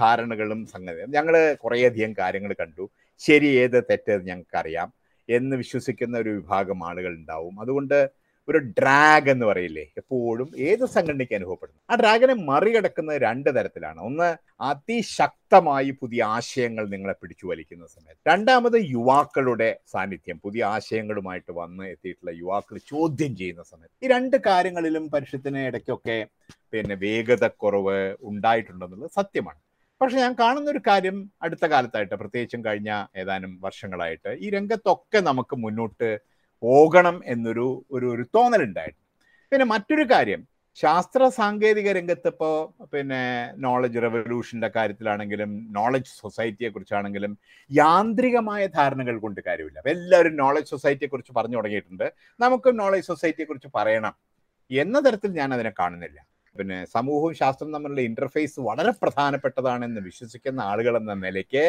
[0.00, 2.90] ധാരണകളും സംഗതി ഞങ്ങൾ കുറേയധികം കാര്യങ്ങൾ കണ്ടു.
[3.18, 4.92] ശരി ഏത് തെറ്റേത് ഞങ്ങൾക്കറിയാം
[5.28, 7.60] എന്ന് വിശ്വസിക്കുന്ന ഒരു വിഭാഗം ആളുകൾ ഉണ്ടാവും.
[7.60, 7.98] അതുകൊണ്ട്
[8.48, 9.84] ഒരു ഡ്രാഗ് എന്ന് പറയില്ലേ?
[9.96, 11.80] എപ്പോഴും ഏത് സംഘടനയ്ക്ക് അനുഭവപ്പെടുന്നു?
[11.90, 14.00] ആ ഡ്രാഗനെ മറികടക്കുന്നത് രണ്ട് തരത്തിലാണ്.
[14.00, 14.28] ഒന്ന്
[14.60, 18.20] അതിശക്തമായി പുതിയ ആശയങ്ങൾ നിങ്ങളെ പിടിച്ചു വലിക്കുന്ന സമയത്ത്.
[18.26, 20.38] രണ്ടാമത് യുവാക്കളുടെ സാന്നിധ്യം.
[20.38, 23.94] പുതിയ ആശയങ്ങളുമായിട്ട് വന്ന് എത്തിയിട്ടുള്ള യുവാക്കൾ ചോദ്യം ചെയ്യുന്ന സമയത്ത്.
[24.04, 26.18] ഈ രണ്ട് കാര്യങ്ങളിലും പരിഷത്തിന് ഇടയ്ക്കൊക്കെ
[26.72, 29.60] പിന്നെ വേഗതക്കുറവ് കുറവ് ഉണ്ടായിട്ടുണ്ടെന്നുള്ളത് സത്യമാണ്.
[30.00, 36.08] പക്ഷെ ഞാൻ കാണുന്ന ഒരു കാര്യം അടുത്ത കാലത്തായിട്ട് പ്രത്യേകിച്ചും കഴിഞ്ഞ ഏതാനും വർഷങ്ങളായിട്ട് ഈ രംഗത്തൊക്കെ നമുക്ക് മുന്നോട്ട്
[36.64, 39.02] പോകണം എന്നൊരു ഒരു ഒരു തോന്നലുണ്ടായിരുന്നു.
[39.52, 40.42] പിന്നെ മറ്റൊരു കാര്യം
[40.74, 43.20] ശാസ്ത്ര സാങ്കേതിക രംഗത്ത് ഇപ്പോൾ പിന്നെ
[43.56, 47.32] നോളജ് റെവല്യൂഷന്റെ കാര്യത്തിലാണെങ്കിലും നോളജ് സൊസൈറ്റിയെ കുറിച്ചാണെങ്കിലും
[47.70, 49.78] യാന്ത്രികമായ ധാരണകൾ കൊണ്ട് കാര്യമില്ല.
[49.78, 52.06] അപ്പം എല്ലാവരും നോളജ് സൊസൈറ്റിയെ കുറിച്ച് പറഞ്ഞു തുടങ്ങിയിട്ടുണ്ട്.
[52.40, 54.16] നമുക്കും നോളജ് സൊസൈറ്റിയെ കുറിച്ച് പറയണം.
[54.70, 56.18] എന്ന തരത്തിൽ ഞാൻ അതിനെ കാണുന്നില്ല.
[56.58, 61.64] പിന്നെ സമൂഹവും ശാസ്ത്രം തമ്മിലുള്ള ഇന്റർഫേസ് വളരെ പ്രധാനപ്പെട്ടതാണെന്ന് വിശ്വസിക്കുന്ന ആളുകൾ എന്ന നിലയ്ക്ക്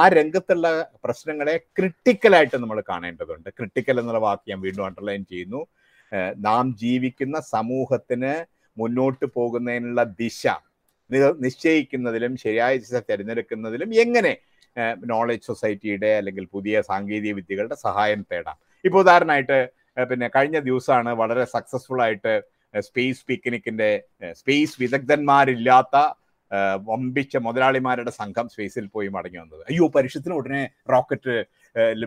[0.00, 0.68] ആ രംഗത്തുള്ള
[1.04, 3.48] പ്രശ്നങ്ങളെ ക്രിട്ടിക്കലായിട്ട് നമ്മൾ കാണേണ്ടതുണ്ട്.
[3.58, 5.60] ക്രിട്ടിക്കൽ എന്നുള്ള വാക്ക് ഞാൻ വീണ്ടും അണ്ടർലൈൻ ചെയ്യുന്നു.
[6.46, 8.32] നാം ജീവിക്കുന്ന സമൂഹത്തിന്
[8.76, 10.42] മുന്നോട്ട് പോകുന്നതിനുള്ള ദിശ
[11.44, 14.32] നിശ്ചയിക്കുന്നതിലും ശരിയായ ദിശ തിരഞ്ഞെടുക്കുന്നതിലും എങ്ങനെ
[15.10, 18.56] നോളജ് സൊസൈറ്റിയുടെ അല്ലെങ്കിൽ പുതിയ സാങ്കേതിക വിദ്യകളുടെ സഹായം തേടാം.
[18.84, 19.58] ഇപ്പോൾ ഉദാഹരണമായിട്ട്
[20.10, 22.32] പിന്നെ കഴിഞ്ഞ ദിവസമാണ് വളരെ സക്സസ്ഫുൾ ആയിട്ട്
[22.82, 23.90] സ്പേസ് പിക്നിക്കിന്റെ
[24.40, 25.96] സ്പേസ് വിദഗ്ധന്മാരില്ലാത്ത
[26.88, 29.62] വമ്പിച്ച മുതലാളിമാരുടെ സംഘം സ്പേസിൽ പോയി മടങ്ങി വന്നത്.
[29.70, 30.62] അയ്യോ പരിഷത്തിന് ഉടനെ
[30.92, 31.34] റോക്കറ്റ്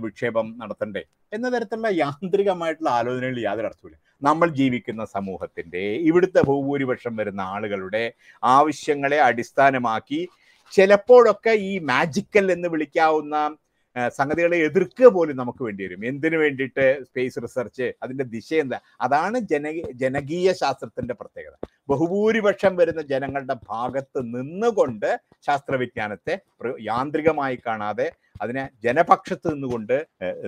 [0.04, 1.02] വിക്ഷേപം നടത്തണ്ടേ?
[1.34, 8.04] എന്ന തരത്തിലുള്ള യാന്ത്രികമായിട്ടുള്ള ആലോചനകളിൽ യാതൊരു അർത്ഥമില്ല നമ്മൾ ജീവിക്കുന്ന സമൂഹത്തിന്റെ ഇവിടുത്തെ ഭൂഭൂരിപക്ഷം വരുന്ന ആളുകളുടെ
[8.44, 10.22] ആവശ്യങ്ങളെ അടിസ്ഥാനമാക്കി
[10.74, 13.36] ചിലപ്പോഴൊക്കെ ഈ മാജിക്കൽ എന്ന് വിളിക്കാവുന്ന
[14.18, 16.02] സംഗതികളെ എതിർക്കുക പോലും നമുക്ക് വേണ്ടി വരും.
[16.12, 18.80] എന്തിനു വേണ്ടിയിട്ട് സ്പേസ് റിസർച്ച് അതിന്റെ ദിശ എന്താ?
[19.06, 19.66] അതാണ് ജന
[20.04, 21.56] ജനകീയ ശാസ്ത്രത്തിന്റെ പ്രത്യേകത.
[21.90, 25.10] ബഹുഭൂരിപക്ഷം വരുന്ന ജനങ്ങളുടെ ഭാഗത്ത് നിന്നുകൊണ്ട്
[25.48, 26.36] ശാസ്ത്രവിജ്ഞാനത്തെ
[26.92, 28.08] യാന്ത്രികമായി കാണാതെ
[28.42, 29.96] അതിനെ ജനപക്ഷത്ത് നിന്നുകൊണ്ട്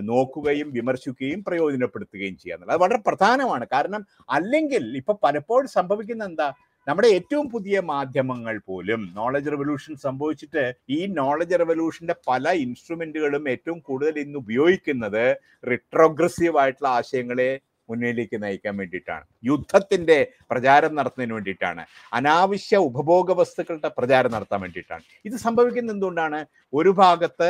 [0.10, 3.66] നോക്കുകയും വിമർശിക്കുകയും പ്രയോജനപ്പെടുത്തുകയും ചെയ്യുക എന്നുള്ളത് അത് വളരെ പ്രധാനമാണ്.
[3.76, 4.02] കാരണം
[4.38, 6.50] അല്ലെങ്കിൽ ഇപ്പൊ പലപ്പോഴും സംഭവിക്കുന്ന എന്താ?
[6.90, 14.20] നമ്മുടെ ഏറ്റവും പുതിയ മാധ്യമങ്ങൾ പോലും നോളജ് റെവല്യൂഷൻ സംഭവിച്ചിട്ട് ഈ നോളജ് റെവല്യൂഷന്റെ പല ഇൻസ്ട്രുമെന്റുകളും ഏറ്റവും കൂടുതൽ
[14.20, 15.26] ഇന്ന് ഉപയോഗിക്കുന്നത്
[15.68, 17.50] റിട്രോഗ്രസീവ് ആയിട്ടുള്ള ആശയങ്ങളെ
[17.90, 19.26] മുന്നിലേക്ക് നയിക്കാൻ വേണ്ടിയിട്ടാണ്.
[19.44, 20.18] യുദ്ധത്തിന്റെ
[20.52, 21.84] പ്രചാരം നടത്തുന്നതിന് വേണ്ടിയിട്ടാണ്.
[22.14, 25.04] അനാവശ്യ ഉപഭോഗ വസ്തുക്കളുടെ പ്രചാരം നടത്താൻ വേണ്ടിയിട്ടാണ്.
[25.26, 26.46] ഇത് സംഭവിക്കുന്നത് എന്തുകൊണ്ടാണ്?
[26.74, 27.50] ഒരു ഭാഗത്ത്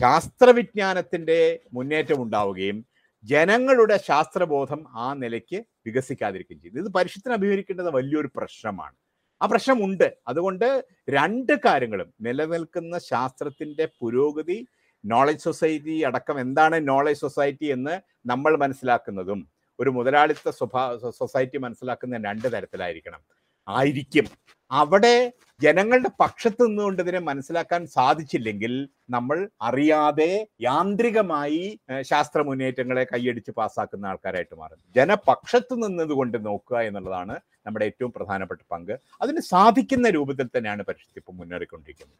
[0.00, 1.40] ശാസ്ത്രവിജ്ഞാനത്തിന്റെ
[1.72, 2.78] മുന്നേറ്റം ഉണ്ടാവുകയും
[3.24, 6.78] ജനങ്ങളുടെ ശാസ്ത്രബോധം ആ നിലയ്ക്ക് വികസിക്കാതിരിക്കുകയും ചെയ്തു.
[6.78, 8.94] ഇത് പരിഷത്തിന് അഭിമുഖീകരിക്കേണ്ടത് വലിയൊരു പ്രശ്നമാണ്.
[9.42, 10.16] ആ പ്രശ്നമുണ്ട്.
[10.28, 12.14] അതുകൊണ്ട് രണ്ട് കാര്യങ്ങളും.
[12.20, 14.66] നിലനിൽക്കുന്ന ശാസ്ത്രത്തിന്റെ പുരോഗതി
[15.04, 19.48] നോളജ് സൊസൈറ്റി അടക്കം എന്താണ് നോളജ് സൊസൈറ്റി എന്ന് നമ്മൾ മനസ്സിലാക്കുന്നതും
[19.80, 23.20] ഒരു മുതലാളിത്ത സ്വഭാ സൊസൈറ്റി മനസ്സിലാക്കുന്ന രണ്ട് തരത്തിലായിരിക്കണം.
[23.68, 24.24] ആയിരിക്കും.
[24.70, 25.32] അവിടെ
[25.62, 28.72] ജനങ്ങളുടെ പക്ഷത്ത് നിന്നുകൊണ്ട് ഇതിനെ മനസ്സിലാക്കാൻ സാധിച്ചില്ലെങ്കിൽ
[29.14, 29.38] നമ്മൾ
[29.68, 30.30] അറിയാതെ
[30.68, 31.62] യാന്ത്രികമായി
[32.10, 37.36] ശാസ്ത്ര മുന്നേറ്റങ്ങളെ കൈയടിച്ച് പാസ്സാക്കുന്ന ആൾക്കാരായിട്ട് മാറും ജനപക്ഷത്ത് നിന്നതുകൊണ്ട് നോക്കുക എന്നുള്ളതാണ്
[37.66, 38.94] നമ്മുടെ ഏറ്റവും പ്രധാനപ്പെട്ട പങ്ക്.
[39.22, 42.18] അതിന് സാധിക്കുന്ന രൂപത്തിൽ തന്നെയാണ് പരിഷത്ത് ഇപ്പം മുന്നേറിക്കൊണ്ടിരിക്കുന്നത്.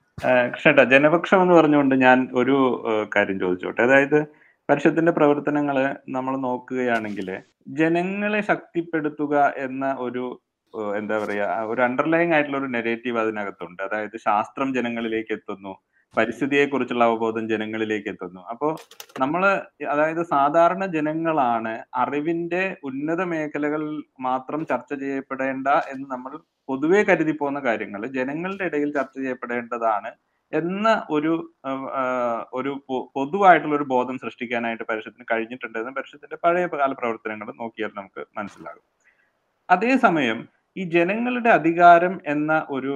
[0.55, 2.57] കൃഷ്ണേട്ടാ ജനപക്ഷം എന്ന് പറഞ്ഞുകൊണ്ട് ഞാൻ ഒരു
[3.17, 3.81] കാര്യം ചോദിച്ചോട്ടെ.
[3.89, 4.19] അതായത്
[4.69, 5.77] പരിഷത്തിന്റെ പ്രവർത്തനങ്ങൾ
[6.17, 7.29] നമ്മൾ നോക്കുകയാണെങ്കിൽ
[7.81, 9.35] ജനങ്ങളെ ശക്തിപ്പെടുത്തുക
[9.67, 10.25] എന്ന ഒരു
[10.99, 13.81] എന്താ പറയാ ഒരു അണ്ടർലൈങ് ആയിട്ടുള്ള ഒരു നെഗറ്റീവ് അതിനകത്തുണ്ട്.
[13.89, 15.73] അതായത് ശാസ്ത്രം ജനങ്ങളിലേക്ക് എത്തുന്നു
[16.15, 18.41] പരിസ്ഥിതിയെ കുറിച്ചുള്ള അവബോധം ജനങ്ങളിലേക്ക് എത്തുന്നു.
[18.53, 18.69] അപ്പോ
[19.21, 19.43] നമ്മൾ
[19.95, 23.83] അതായത് സാധാരണ ജനങ്ങളാണ് അറിവിന്റെ ഉന്നത മേഖലകൾ
[24.21, 26.33] മാത്രം ചർച്ച ചെയ്യപ്പെടേണ്ട എന്ന് നമ്മൾ
[26.69, 30.11] പൊതുവെ കരുതി പോകുന്ന കാര്യങ്ങൾ ജനങ്ങളുടെ ഇടയിൽ ചർച്ച ചെയ്യപ്പെടേണ്ടതാണ്
[30.53, 31.33] എന്ന ഒരു
[32.53, 32.73] ഒരു
[33.17, 38.85] പൊതുവായിട്ടുള്ള ഒരു ബോധം സൃഷ്ടിക്കാനായിട്ട് പരിഷത്തിന് കഴിഞ്ഞിട്ടുണ്ടെന്ന് പരിഷത്തിന്റെ പഴയ കാല പ്രവർത്തനങ്ങൾ നോക്കിയാൽ നമുക്ക് മനസ്സിലാകും.
[39.69, 40.39] അതേസമയം
[40.77, 42.93] ഈ ജനങ്ങളുടെ അധികാരം എന്ന ഒരു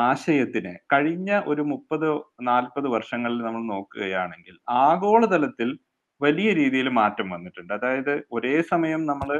[0.00, 2.08] ആശയത്തിന് കഴിഞ്ഞ ഒരു മുപ്പത്
[2.42, 5.70] നാൽപ്പത് വർഷങ്ങളിൽ നമ്മൾ നോക്കുകയാണെങ്കിൽ ആഗോളതലത്തിൽ
[6.20, 7.72] വലിയ രീതിയിൽ മാറ്റം വന്നിട്ടുണ്ട്.
[7.78, 9.30] അതായത് ഒരേ സമയം നമ്മൾ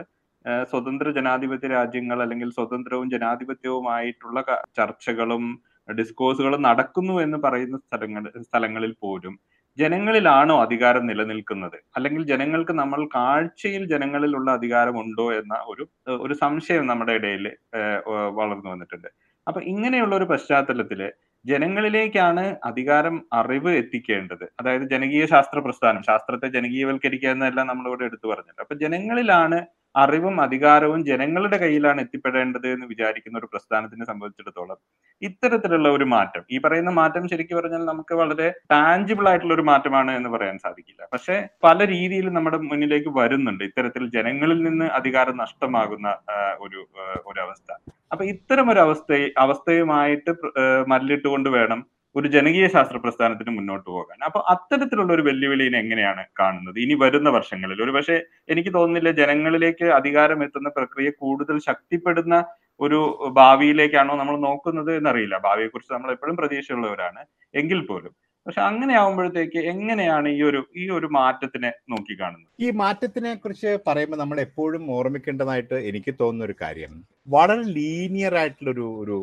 [0.71, 4.39] സ്വതന്ത്ര ജനാധിപത്യ രാജ്യങ്ങൾ അല്ലെങ്കിൽ സ്വതന്ത്രവും ജനാധിപത്യവുമായിട്ടുള്ള
[4.79, 5.45] ചർച്ചകളും
[5.89, 9.35] ഡിസ്കോഴ്സുകളും നടക്കുന്നു എന്ന് പറയുന്ന സ്ഥലങ്ങൾ സ്ഥലങ്ങളിൽ പോലും
[9.79, 11.77] ജനങ്ങളിലാണോ അധികാരം നിലനിൽക്കുന്നത്?
[11.97, 15.85] അല്ലെങ്കിൽ ജനങ്ങൾക്ക് നമ്മൾ കാഴ്ചയിൽ ജനങ്ങളിലുള്ള അധികാരം ഉണ്ടോ എന്ന ഒരു
[16.25, 17.45] ഒരു സംശയം നമ്മുടെ ഇടയിൽ
[18.41, 19.09] വളർന്നു വന്നിട്ടുണ്ട്.
[19.47, 21.01] അപ്പൊ ഇങ്ങനെയുള്ള ഒരു പശ്ചാത്തലത്തിൽ
[21.45, 24.45] ജനങ്ങളിലേക്കാണ് അധികാരം അറിവ് എത്തിക്കേണ്ടത്.
[24.61, 29.59] അതായത് ജനകീയ ശാസ്ത്ര പ്രസ്ഥാനം ശാസ്ത്രത്തെ ജനകീയവൽക്കരിക്കുക എന്നെല്ലാം നമ്മളിവിടെ എടുത്തു പറഞ്ഞല്ലോ അപ്പൊ ജനങ്ങളിലാണ്
[29.95, 34.79] അറിവും അധികാരവും ജനങ്ങളുടെ കയ്യിലാണ് എത്തിപ്പെടേണ്ടത് എന്ന് വിചാരിക്കുന്ന ഒരു പ്രസ്ഥാനത്തിനെ സംബന്ധിച്ചിടത്തോളം
[35.23, 40.31] ഇത്തരത്തിലുള്ള ഒരു മാറ്റം ഈ പറയുന്ന മാറ്റം ശരിക്കും പറഞ്ഞാൽ നമുക്ക് വളരെ ടാഞ്ചിബിൾ ആയിട്ടുള്ള ഒരു മാറ്റമാണ് എന്ന്
[40.31, 41.03] പറയാൻ സാധിക്കില്ല.
[41.13, 46.09] പക്ഷെ പല രീതിയിൽ നമ്മുടെ മുന്നിലേക്ക് വരുന്നുണ്ട് ഇത്തരത്തിൽ ജനങ്ങളിൽ നിന്ന് അധികാരം നഷ്ടമാകുന്ന
[46.61, 46.81] ഒരു
[47.31, 47.71] ഒരവസ്ഥ.
[48.13, 50.33] അപ്പൊ ഇത്തരം ഒരു അവസ്ഥ അവസ്ഥയുമായിട്ട്
[50.93, 51.81] മല്ലിട്ടുകൊണ്ട് വേണം
[52.17, 54.19] ഒരു ജനകീയ ശാസ്ത്ര പ്രസ്ഥാനത്തിന് മുന്നോട്ട് പോകാൻ.
[54.25, 56.79] അപ്പൊ അത്തരത്തിലുള്ള ഒരു വെല്ലുവിളിനെ എങ്ങനെയാണ് കാണുന്നത്?
[56.81, 57.83] ഇനി വരുന്ന വർഷങ്ങളിൽ.
[57.83, 58.17] ഒരു പക്ഷേ
[58.49, 62.45] എനിക്ക് തോന്നുന്നില്ല ജനങ്ങളിലേക്ക് അധികാരം എത്തുന്ന പ്രക്രിയ കൂടുതൽ ശക്തിപ്പെടുന്ന
[62.81, 65.39] ഒരു ഭാവിയിലേക്കാണോ നമ്മൾ നോക്കുന്നത് എന്നറിയില്ല.
[65.39, 67.23] ഭാവിയെക്കുറിച്ച് നമ്മൾ എപ്പോഴും പ്രതീക്ഷയുള്ളവരാണ്.
[67.55, 68.13] എങ്കിൽ പോലും.
[68.47, 72.51] പക്ഷെ അങ്ങനെ ആവുമ്പോഴത്തേക്ക് എങ്ങനെയാണ് ഈ ഒരു ഈ ഒരു മാറ്റത്തിനെ നോക്കി കാണുന്നത്?
[72.61, 76.93] ഈ മാറ്റത്തിനെ കുറിച്ച് പറയുമ്പോൾ നമ്മൾ എപ്പോഴും ഓർമ്മിക്കേണ്ടതായിട്ട് എനിക്ക് തോന്നുന്ന ഒരു കാര്യം.
[77.29, 79.19] വളരെ ലീനിയർ ആയിട്ടുള്ള ഒരു ഒരു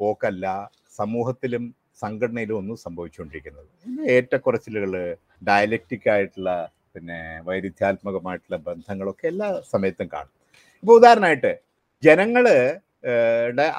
[0.00, 0.70] പോക്കല്ല.
[0.98, 1.64] സമൂഹത്തിലും
[2.02, 3.68] സംഘടനയിലും ഒന്നും സംഭവിച്ചുകൊണ്ടിരിക്കുന്നത്.
[4.14, 4.92] ഏറ്റക്കുറച്ചിലുകൾ
[5.42, 6.50] ഡയലക്റ്റിക് ആയിട്ടുള്ള
[6.94, 10.34] പിന്നെ വൈരുദ്ധ്യാത്മകമായിട്ടുള്ള ബന്ധങ്ങളൊക്കെ എല്ലാ സമയത്തും കാണും.
[10.82, 11.52] ഇപ്പോൾ ഉദാഹരണമായിട്ട്
[12.02, 12.46] ജനങ്ങൾ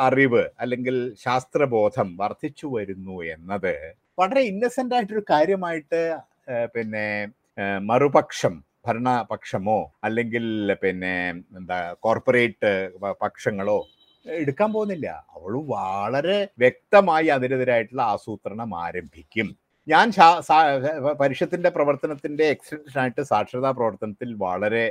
[0.08, 3.74] അറിവ് അല്ലെങ്കിൽ ശാസ്ത്രബോധം വർദ്ധിച്ചു വരുന്നു എന്നത്
[4.20, 6.02] വളരെ ഇന്നസെന്റ് ആയിട്ടൊരു കാര്യമായിട്ട്
[6.76, 7.06] പിന്നെ
[7.90, 8.54] മറുപക്ഷം
[8.86, 10.46] ഭരണപക്ഷമോ അല്ലെങ്കിൽ
[10.84, 11.14] പിന്നെ
[11.60, 12.72] എന്താ കോർപ്പറേറ്റ്
[13.22, 13.80] പക്ഷങ്ങളോ
[14.26, 15.08] എടുക്കാൻ പോകുന്നില്ല.
[15.36, 19.50] അവൾ വളരെ വ്യക്തമായി അതിനെതിരായിട്ടുള്ള ആസൂത്രണം ആരംഭിക്കും.
[19.88, 20.08] ഞാൻ
[21.22, 24.84] പരിഷത്തിന്റെ പ്രവർത്തനത്തിന്റെ എക്സ്റ്റൻഷൻ ആയിട്ട് സാക്ഷരതാ പ്രവർത്തനത്തിൽ വളരെ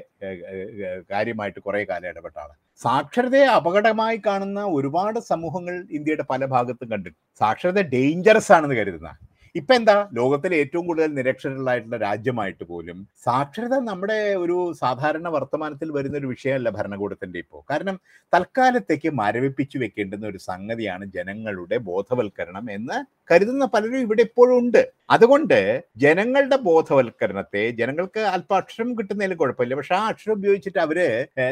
[1.12, 7.20] കാര്യമായിട്ട് കുറെ കാലം ഇടപെട്ടാണ് സാക്ഷരതയെ അപകടമായി കാണുന്ന ഒരുപാട് സമൂഹങ്ങൾ ഇന്ത്യയുടെ പല ഭാഗത്തും കണ്ടിട്ടുണ്ട്.
[7.42, 9.10] സാക്ഷരത ഡേഞ്ചറസ് ആണെന്ന് കരുതുന്ന
[9.54, 16.26] ഇപ്പൊ എന്താ ലോകത്തിലെ ഏറ്റവും കൂടുതൽ നിരക്ഷരരായിട്ടുള്ള രാജ്യമായിട്ട് പോലും സാക്ഷരത നമ്മുടെ ഒരു സാധാരണ വർത്തമാനത്തിൽ വരുന്ന ഒരു
[16.26, 17.96] വിഷയമല്ല ഭരണകൂടത്തിന്റെ ഇപ്പോൾ കാരണം
[18.34, 22.98] തൽക്കാലത്തേക്ക് മരവിപ്പിച്ചു വെക്കേണ്ടുന്ന ഒരു സംഗതിയാണ് ജനങ്ങളുടെ ബോധവൽക്കരണം എന്ന്
[23.30, 24.80] കരുതുന്ന പലരും ഇവിടെ ഇപ്പോഴും ഉണ്ട്.
[25.10, 25.58] അതുകൊണ്ട്
[25.96, 29.74] ജനങ്ങളുടെ ബോധവൽക്കരണത്തെ ജനങ്ങൾക്ക് അല്പ അക്ഷരം കിട്ടുന്നതിലും കുഴപ്പമില്ല.
[29.74, 30.98] പക്ഷെ ആ അക്ഷരം ഉപയോഗിച്ചിട്ട് അവർ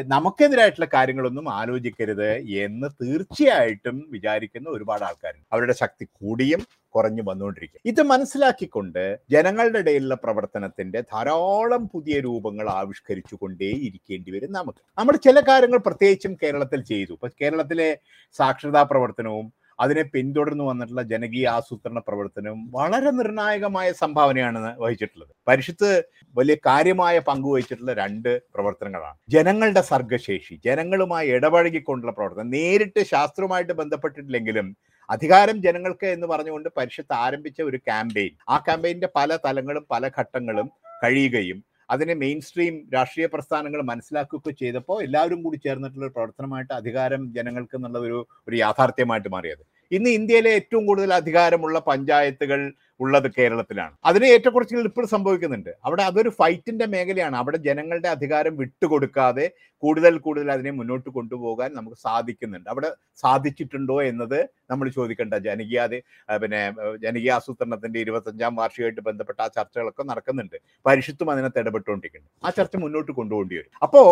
[0.07, 2.29] നമുക്കെതിരായിട്ടുള്ള കാര്യങ്ങളൊന്നും ആലോചിക്കരുത്
[2.65, 5.47] എന്ന് തീർച്ചയായിട്ടും വിചാരിക്കുന്ന ഒരുപാട് ആൾക്കാരുണ്ട്.
[5.53, 6.63] അവരുടെ ശക്തി കൂടിയും
[6.95, 7.81] കുറഞ്ഞു വന്നുകൊണ്ടിരിക്കും.
[7.85, 14.79] ഇത് മനസ്സിലാക്കിക്കൊണ്ട് ജനങ്ങളുടെ ഇടയിലുള്ള പ്രവർത്തനത്തിന്റെ ധാരാളം പുതിയ രൂപങ്ങൾ ആവിഷ്കരിച്ചു കൊണ്ടേ ഇരിക്കേണ്ടി വരും നമുക്ക്.
[14.97, 17.13] നമ്മൾ ചില കാര്യങ്ങൾ പ്രത്യേകിച്ചും കേരളത്തിൽ ചെയ്തു.
[17.13, 17.97] ഇപ്പൊ കേരളത്തിലെ
[18.33, 25.29] സാക്ഷരതാ പ്രവർത്തനവും അതിനെ പിന്തുടർന്നു വന്നിട്ടുള്ള ജനകീയ ആസൂത്രണ പ്രവർത്തനവും വളരെ നിർണായകമായ സംഭാവനയാണ് വഹിച്ചിട്ടുള്ളത്.
[25.47, 26.03] പരിഷത്ത്
[26.37, 29.17] വലിയ കാര്യമായ പങ്കുവഹിച്ചിട്ടുള്ള രണ്ട് പ്രവർത്തനങ്ങളാണ്.
[29.29, 32.49] ജനങ്ങളുടെ സർഗശേഷി ജനങ്ങളുമായി ഇടപഴകിക്കൊണ്ടുള്ള പ്രവർത്തനം.
[32.49, 34.77] നേരിട്ട് ശാസ്ത്രവുമായിട്ട് ബന്ധപ്പെട്ടിട്ടില്ലെങ്കിലും
[35.09, 40.67] അധികാരം ജനങ്ങൾക്ക് എന്ന് പറഞ്ഞുകൊണ്ട് പരിഷത്ത് ആരംഭിച്ച ഒരു ക്യാമ്പയിൻ ആ ക്യാമ്പയിന്റെ പല തലങ്ങളും പല ഘട്ടങ്ങളും
[41.03, 47.75] കഴിയുകയും അതിനെ മെയിൻ സ്ട്രീം രാഷ്ട്രീയ പ്രസ്ഥാനങ്ങൾ മനസ്സിലാക്കുകയൊക്കെ ചെയ്തപ്പോൾ എല്ലാവരും കൂടി ചേർന്നിട്ടുള്ള ഒരു പ്രവർത്തനമായിട്ട് അധികാരം ജനങ്ങൾക്ക്
[47.77, 48.17] എന്നുള്ള ഒരു
[48.47, 49.63] ഒരു യാഥാർത്ഥ്യമായിട്ട് മാറിയത്.
[49.91, 52.59] ഇന്ന് ഇന്ത്യയിലെ ഏറ്റവും കൂടുതൽ അധികാരമുള്ള പഞ്ചായത്തുകൾ
[52.99, 53.93] ഉള്ളത് കേരളത്തിലാണ്.
[54.09, 55.69] അതിന് ഏറ്റക്കുറച്ചിലുകൾ ഇപ്പോൾ സംഭവിക്കുന്നുണ്ട്.
[55.87, 57.35] അവിടെ അതൊരു ഫൈറ്റിന്റെ മേഖലയാണ്.
[57.41, 59.45] അവിടെ ജനങ്ങളുടെ അധികാരം വിട്ടുകൊടുക്കാതെ
[59.83, 62.69] കൂടുതൽ കൂടുതൽ അതിനെ മുന്നോട്ട് കൊണ്ടുപോകാൻ നമുക്ക് സാധിക്കുന്നുണ്ട്.
[62.73, 62.89] അവിടെ
[63.23, 64.39] സാധിച്ചിട്ടുണ്ടോ എന്നത്
[64.71, 65.99] നമ്മൾ ചോദിക്കേണ്ട ജനകീയാതെ
[66.43, 66.61] പിന്നെ
[67.05, 70.57] ജനകീയ ആസൂത്രണത്തിന്റെ ഇരുപത്തഞ്ചാം വാർഷികമായിട്ട് ബന്ധപ്പെട്ട ആ ചർച്ചകളൊക്കെ നടക്കുന്നുണ്ട്.
[70.85, 72.35] പരിശുദ്ധം അതിനകത്ത് ഇടപെട്ടുകൊണ്ടിരിക്കുന്നുണ്ട്.
[72.47, 74.03] ആ ചർച്ച മുന്നോട്ട് കൊണ്ടുപോകേണ്ടി വരും അപ്പോ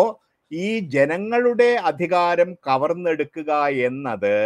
[0.52, 3.52] ഈ ജനങ്ങളുടെ അധികാരം കവർന്നെടുക്കുക
[3.88, 4.36] എന്നത്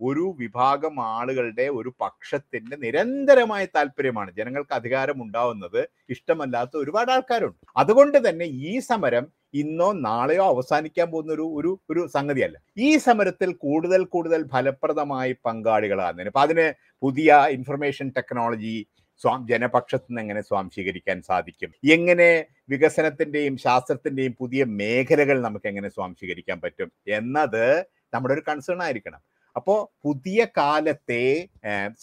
[0.00, 4.30] ഒരു വിഭാഗം ആളുകളുടെ ഒരു പക്ഷത്തിന്റെ നിരന്തരമായ താല്പര്യമാണ്.
[4.30, 7.56] ജനങ്ങൾക്ക് അധികാരം ഉണ്ടാവുന്നത് ഇഷ്ടമല്ലാത്ത ഒരുപാട് ആൾക്കാരുണ്ട്.
[7.76, 12.58] അതുകൊണ്ട് തന്നെ ഈ സമരം ഇന്നോ നാളെയോ അവസാനിക്കാൻ പോകുന്ന ഒരു ഒരു ഒരു സംഗതിയല്ല.
[12.76, 18.86] ഈ സമരത്തിൽ കൂടുതൽ കൂടുതൽ ഫലപ്രദമായി പങ്കാളികളാകുന്നതിന് അപ്പൊ അതിന് പുതിയ ഇൻഫർമേഷൻ ടെക്നോളജി
[19.18, 21.70] സ്വാം ജനപക്ഷത്തിൽ നിന്ന് എങ്ങനെ സ്വാംശീകരിക്കാൻ സാധിക്കും?
[21.92, 26.92] എങ്ങനെ വികസനത്തിന്റെയും ശാസ്ത്രത്തിന്റെയും പുതിയ മേഖലകൾ നമുക്ക് എങ്ങനെ സ്വാംശീകരിക്കാൻ പറ്റും?
[27.06, 29.20] എന്നത് നമ്മുടെ ഒരു കൺസേൺ ആയിരിക്കണം.
[29.56, 31.22] അപ്പോൾ പുതിയ കാലത്തെ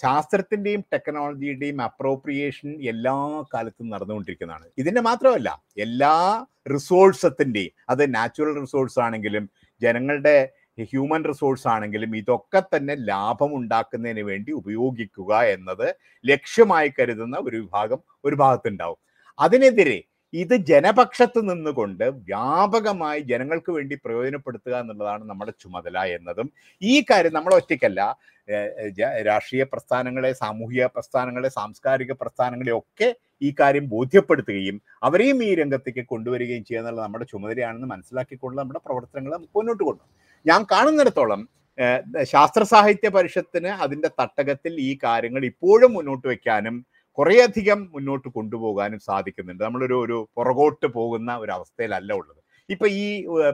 [0.04, 3.16] ശാസ്ത്രത്തിന്റെയും ടെക്നോളജിയുടെയും അപ്രോപ്രിയേഷൻ എല്ലാ
[3.54, 4.66] കാലത്തും നടന്നുകൊണ്ടിരിക്കുന്നതാണ്.
[4.78, 5.50] ഇതിന്റെ മാത്രമല്ല
[5.86, 6.16] എല്ലാ
[6.76, 9.46] റിസോഴ്സത്തിന്റെയും അത് നാച്ചുറൽ റിസോഴ്സ് ആണെങ്കിലും
[9.82, 10.36] ജനങ്ങളുടെ
[10.92, 15.88] ഹ്യൂമൻ റിസോഴ്സ് ആണെങ്കിലും ഇതൊക്കെ തന്നെ ലാഭം ഉണ്ടാക്കുന്നതിന് വേണ്ടി ഉപയോഗിക്കുക എന്നത്
[16.26, 19.00] ലക്ഷ്യമായി കരുതുന്ന ഒരു വിഭാഗം ഒരു ഭാഗത്തുണ്ടാവും.
[19.40, 20.00] അതിനെതിരെ
[20.34, 26.48] ഇത് ജനപക്ഷത്ത് നിന്നുകൊണ്ട് വ്യാപകമായി ജനങ്ങൾക്ക് വേണ്ടി പ്രയോജനപ്പെടുത്തുക എന്നുള്ളതാണ് നമ്മുടെ ചുമതല എന്നതും.
[26.82, 28.02] ഈ കാര്യം നമ്മൾ ഒറ്റയ്ക്കല്ല.
[29.28, 33.10] രാഷ്ട്രീയ പ്രസ്ഥാനങ്ങളെ സാമൂഹിക പ്രസ്ഥാനങ്ങളെ സാംസ്കാരിക പ്രസ്ഥാനങ്ങളെ ഒക്കെ
[33.42, 39.84] ഈ കാര്യം ബോധ്യപ്പെടുത്തുകയും അവരെയും ഈ രംഗത്തേക്ക് കൊണ്ടുവരികയും ചെയ്യുക എന്നുള്ളത് നമ്മുടെ ചുമതലയാണെന്ന് മനസ്സിലാക്കിക്കൊണ്ട് നമ്മുടെ പ്രവർത്തനങ്ങൾ മുന്നോട്ട്
[39.84, 40.04] കൊണ്ടു
[40.46, 41.42] ഞാൻ കാണുന്നിടത്തോളം
[42.24, 46.76] ശാസ്ത്ര സാഹിത്യ പരിഷത്തിന് അതിന്റെ തട്ടകത്തിൽ ഈ കാര്യങ്ങൾ ഇപ്പോഴും മുന്നോട്ട് വെക്കാനും
[47.18, 49.64] കുറേയധികം മുന്നോട്ട് കൊണ്ടുപോകാനും സാധിക്കുന്നുണ്ട്.
[49.66, 52.40] നമ്മളൊരു ഒരു പുറകോട്ട് പോകുന്ന ഒരു അവസ്ഥയിലല്ല ഉള്ളത്.
[52.70, 53.06] ഇപ്പൊ ഈ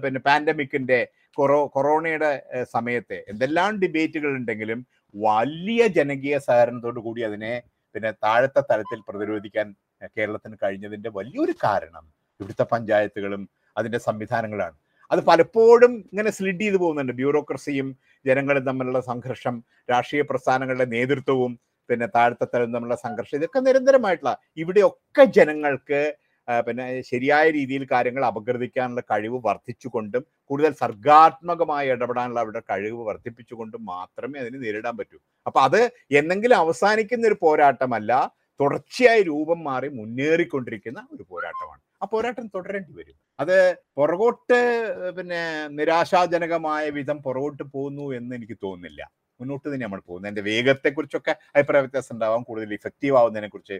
[0.03, 0.99] പിന്നെ പാൻഡമിക്കിന്റെ
[1.37, 2.31] കൊറോ കൊറോണയുടെ
[2.75, 4.79] സമയത്തെ എന്തെല്ലാം ഡിബേറ്റുകൾ ഉണ്ടെങ്കിലും
[5.15, 7.53] വലിയ ജനകീയ സഹകരണത്തോടു കൂടി അതിനെ
[7.95, 9.67] പിന്നെ താഴത്തെ തലത്തിൽ പ്രതിരോധിക്കാൻ
[10.17, 12.05] കേരളത്തിന് കഴിഞ്ഞതിന്റെ വലിയൊരു കാരണം
[12.39, 13.41] ഇവിടുത്തെ പഞ്ചായത്തുകളും
[13.75, 14.77] അതിന്റെ സംവിധാനങ്ങളാണ്.
[15.11, 17.13] അത് പലപ്പോഴും ഇങ്ങനെ സ്ലിഡ് ചെയ്തു പോകുന്നുണ്ട്.
[17.21, 17.87] ബ്യൂറോക്രസിയും
[18.25, 19.55] ജനങ്ങളും തമ്മിലുള്ള സംഘർഷം
[19.91, 21.53] രാഷ്ട്രീയ പ്രസ്ഥാനങ്ങളുടെ നേതൃത്വവും
[21.89, 26.01] പിന്നെ താഴത്തെ തലം സംഘർഷം ഇതൊക്കെ നിരന്തരമായിട്ടുള്ള ഇവിടെയൊക്കെ ജനങ്ങൾക്ക്
[26.67, 34.59] പിന്നെ ശരിയായ രീതിയിൽ കാര്യങ്ങൾ അപഗ്രഥിക്കാനുള്ള കഴിവ് വർദ്ധിച്ചുകൊണ്ടും കൂടുതൽ സർഗാത്മകമായി ഇടപെടാനുള്ള അവരുടെ കഴിവ് വർദ്ധിപ്പിച്ചുകൊണ്ടും മാത്രമേ അതിന്
[34.63, 35.17] നേരിടാൻ പറ്റൂ.
[35.45, 35.81] അപ്പൊ അത്
[36.19, 38.11] എന്നെങ്കിലും അവസാനിക്കുന്ന ഒരു പോരാട്ടമല്ല
[38.59, 41.81] തുടർച്ചയായി രൂപം മാറി മുന്നേറിക്കൊണ്ടിരിക്കുന്ന ഒരു പോരാട്ടമാണ്.
[42.01, 43.15] ആ പോരാട്ടം തുടരേണ്ടി വരും.
[43.39, 43.55] അത്
[43.99, 44.59] പുറകോട്ട്
[45.17, 45.41] പിന്നെ
[45.79, 49.01] നിരാശാജനകമായ വിധം പുറകോട്ട് പോകുന്നു എന്ന് എനിക്ക് തോന്നുന്നില്ല.
[49.39, 52.41] മുന്നോട്ട് തന്നെ നമ്മൾ പോകുന്നത് അതിന്റെ വേഗത്തെക്കുറിച്ചൊക്കെ അഭിപ്രായ വ്യത്യാസം ഉണ്ടാവാം.
[52.47, 53.77] കൂടുതൽ ഇഫക്റ്റീവ് ആവുന്നതിനെ കുറിച്ച്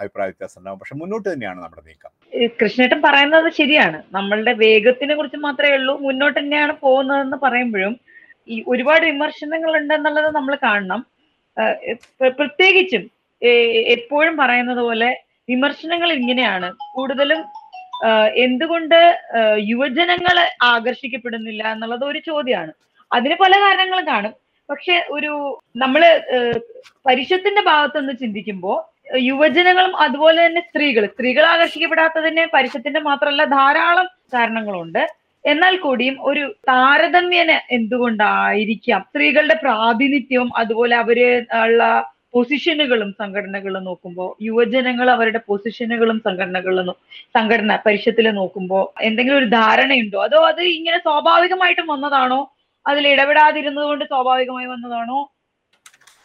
[0.00, 0.78] അഭിപ്രായ വ്യത്യാസം ഉണ്ടാവും.
[0.80, 2.12] പക്ഷെ മുന്നോട്ട് തന്നെയാണ് നമ്മുടെ നീക്കം.
[2.60, 4.02] കൃഷ്ണേട്ടൻ പറയുന്നത് ശരിയാണ്.
[4.16, 5.94] നമ്മളുടെ വേഗത്തിനെ കുറിച്ച് മാത്രമേ ഉള്ളൂ.
[6.06, 7.94] മുന്നോട്ട് തന്നെയാണ് പോകുന്നതെന്ന് പറയുമ്പോഴും
[8.52, 11.00] ഈ ഒരുപാട് വിമർശനങ്ങൾ ഉണ്ടെന്നുള്ളത് നമ്മൾ കാണണം.
[12.38, 13.02] പ്രത്യേകിച്ചും
[13.96, 15.10] എപ്പോഴും പറയുന്നത് പോലെ
[15.50, 16.68] വിമർശനങ്ങൾ ഇങ്ങനെയാണ്.
[16.94, 17.40] കൂടുതലും
[18.44, 18.98] എന്തുകൊണ്ട്
[19.70, 20.36] യുവജനങ്ങൾ
[20.70, 22.72] ആകർഷിക്കപ്പെടുന്നില്ല എന്നുള്ളത് ഒരു ചോദ്യമാണ്.
[23.16, 24.32] അതിന് പല കാരണങ്ങളും കാണും.
[24.72, 25.32] പക്ഷെ ഒരു
[25.76, 26.02] നമ്മൾ
[27.06, 28.78] പരിഷത്തിന്റെ ഭാഗത്തുനിന്ന് ചിന്തിക്കുമ്പോൾ
[29.22, 35.02] യുവജനങ്ങളും അതുപോലെ തന്നെ സ്ത്രീകൾ സ്ത്രീകൾ ആകർഷിക്കപ്പെടാത്തതിന് പരിഷത്തിന്റെ മാത്രമല്ല ധാരാളം കാരണങ്ങളുണ്ട്.
[35.44, 41.18] എന്നാൽ കൂടിയും ഒരു താരതമ്യേന എന്തുകൊണ്ടായിരിക്കാം സ്ത്രീകളുടെ പ്രാതിനിധ്യവും അതുപോലെ അവർ
[41.62, 41.82] ഉള്ള
[42.34, 46.86] പൊസിഷനുകളും സംഘടനകളും നോക്കുമ്പോൾ യുവജനങ്ങൾ അവരുടെ പൊസിഷനുകളും സംഘടനകളും
[47.36, 50.18] സംഘടന പരിഷത്തിൽ നോക്കുമ്പോൾ എന്തെങ്കിലും ഒരു ധാരണയുണ്ടോ?
[50.28, 52.40] അതോ അത് ഇങ്ങനെ സ്വാഭാവികമായിട്ടും വന്നതാണോ?
[52.86, 55.18] അതിൽ ഇടപെടാതിരുന്നത് കൊണ്ട് സ്വാഭാവികമായി വന്നതാണോ?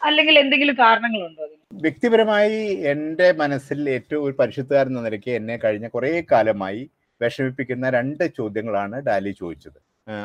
[0.06, 1.44] അല്ലെങ്കിൽ എന്തെങ്കിലും കാരണങ്ങളുണ്ടോ
[1.84, 2.60] വ്യക്തിപരമായി
[2.92, 6.82] എന്റെ മനസ്സിൽ ഏറ്റവും ഒരു പരിശുദ്ധകാരൻ എന്ന നിലയ്ക്ക് എന്നെ കഴിഞ്ഞ കുറേ കാലമായി
[7.20, 9.78] വിഷമിപ്പിക്കുന്ന രണ്ട് ചോദ്യങ്ങളാണ് ഡാലി ചോദിച്ചത്.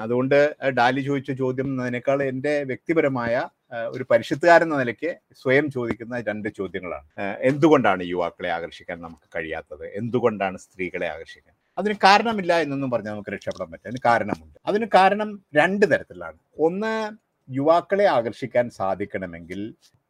[0.04, 0.38] അതുകൊണ്ട്
[0.80, 3.34] ഡാലി ചോദിച്ച ചോദ്യം എന്നതിനേക്കാൾ എന്റെ വ്യക്തിപരമായ
[3.96, 7.08] ഒരു പരിശുദ്ധകാരൻ എന്ന നിലയ്ക്ക് സ്വയം ചോദിക്കുന്ന രണ്ട് ചോദ്യങ്ങളാണ്.
[7.50, 9.86] എന്തുകൊണ്ടാണ് യുവാക്കളെ ആകർഷിക്കാൻ നമുക്ക് കഴിയാത്തത്?
[10.02, 11.56] എന്തുകൊണ്ടാണ് സ്ത്രീകളെ ആകർഷിക്കാൻ?
[11.78, 14.58] അതിന് കാരണമില്ല എന്നൊന്നും പറഞ്ഞാൽ നമുക്ക് രക്ഷപ്പെടാൻ പറ്റും അതിന് കാരണമുണ്ട്.
[14.66, 16.38] അതിന് കാരണം രണ്ട് തരത്തിലാണ്.
[16.60, 16.94] ഒന്ന്
[17.50, 19.62] യുവാക്കളെ ആകർഷിക്കാൻ സാധിക്കണമെങ്കിൽ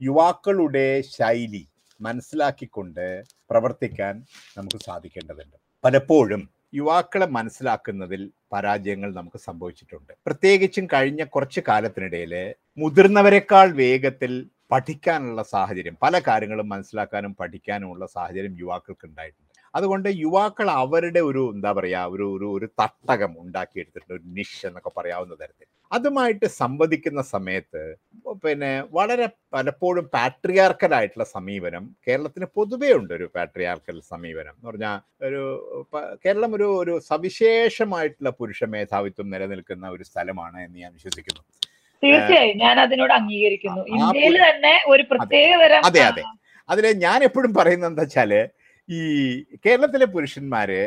[0.02, 1.64] യുവാക്കളുടെ ശൈലി
[2.00, 3.06] മനസ്സിലാക്കിക്കൊണ്ട്
[3.50, 4.14] പ്രവർത്തിക്കാൻ
[4.58, 5.58] നമുക്ക് സാധിക്കേണ്ടതുണ്ട്.
[5.84, 6.42] പലപ്പോഴും
[6.76, 8.22] യുവാക്കളെ മനസ്സിലാക്കുന്നതിൽ
[8.54, 10.14] പരാജയങ്ങൾ നമുക്ക് സംഭവിച്ചിട്ടുണ്ട്.
[10.26, 12.34] പ്രത്യേകിച്ചും കഴിഞ്ഞ കുറച്ച് കാലത്തിനിടയിൽ
[12.78, 14.32] മുതിർന്നവരെക്കാൾ വേഗത്തിൽ
[14.72, 22.02] പഠിക്കാനുള്ള സാഹചര്യം പല കാര്യങ്ങളും മനസ്സിലാക്കാനും പഠിക്കാനുമുള്ള സാഹചര്യം യുവാക്കൾക്ക് ഉണ്ടായിട്ടുണ്ട് അതുകൊണ്ട് യുവാക്കൾ അവരുടെ ഒരു എന്താ പറയാ
[22.08, 25.68] ഒരു ഒരു ഒരു തട്ടകം ഉണ്ടാക്കിയെടുത്തിട്ടുണ്ട് ഒരു നിഷ് എന്നൊക്കെ പറയാവുന്ന തരത്തിൽ.
[25.92, 27.82] അതുമായിട്ട് സംവദിക്കുന്ന സമയത്ത്
[28.44, 34.54] പിന്നെ വളരെ പലപ്പോഴും പാട്രിയാർക്കലായിട്ടുള്ള സമീപനം കേരളത്തിന് പൊതുവേ ഉണ്ട് ഒരു പാട്രിയാർക്കൽ സമീപനം.
[34.58, 35.42] എന്ന് പറഞ്ഞാൽ ഒരു
[36.26, 41.44] കേരളം ഒരു ഒരു സവിശേഷമായിട്ടുള്ള പുരുഷ മേധാവിത്വം നിലനിൽക്കുന്ന ഒരു സ്ഥലമാണ് എന്ന് ഞാൻ വിശ്വസിക്കുന്നു.
[42.04, 42.58] തീർച്ചയായും.
[42.58, 43.84] ഞാൻ അതിനോട് അംഗീകരിക്കുന്നു.
[43.98, 46.24] ഇന്ത്യയിൽ തന്നെ ഒരു പ്രത്യേക തരം അതെ, അതെ.
[46.70, 48.32] അതിൽ ഞാൻ എപ്പോഴും പറയുന്നത് എന്താ വെച്ചാൽ
[48.90, 49.02] ഈ
[49.66, 50.82] കേരളത്തിലെ പുരുഷന്മാര്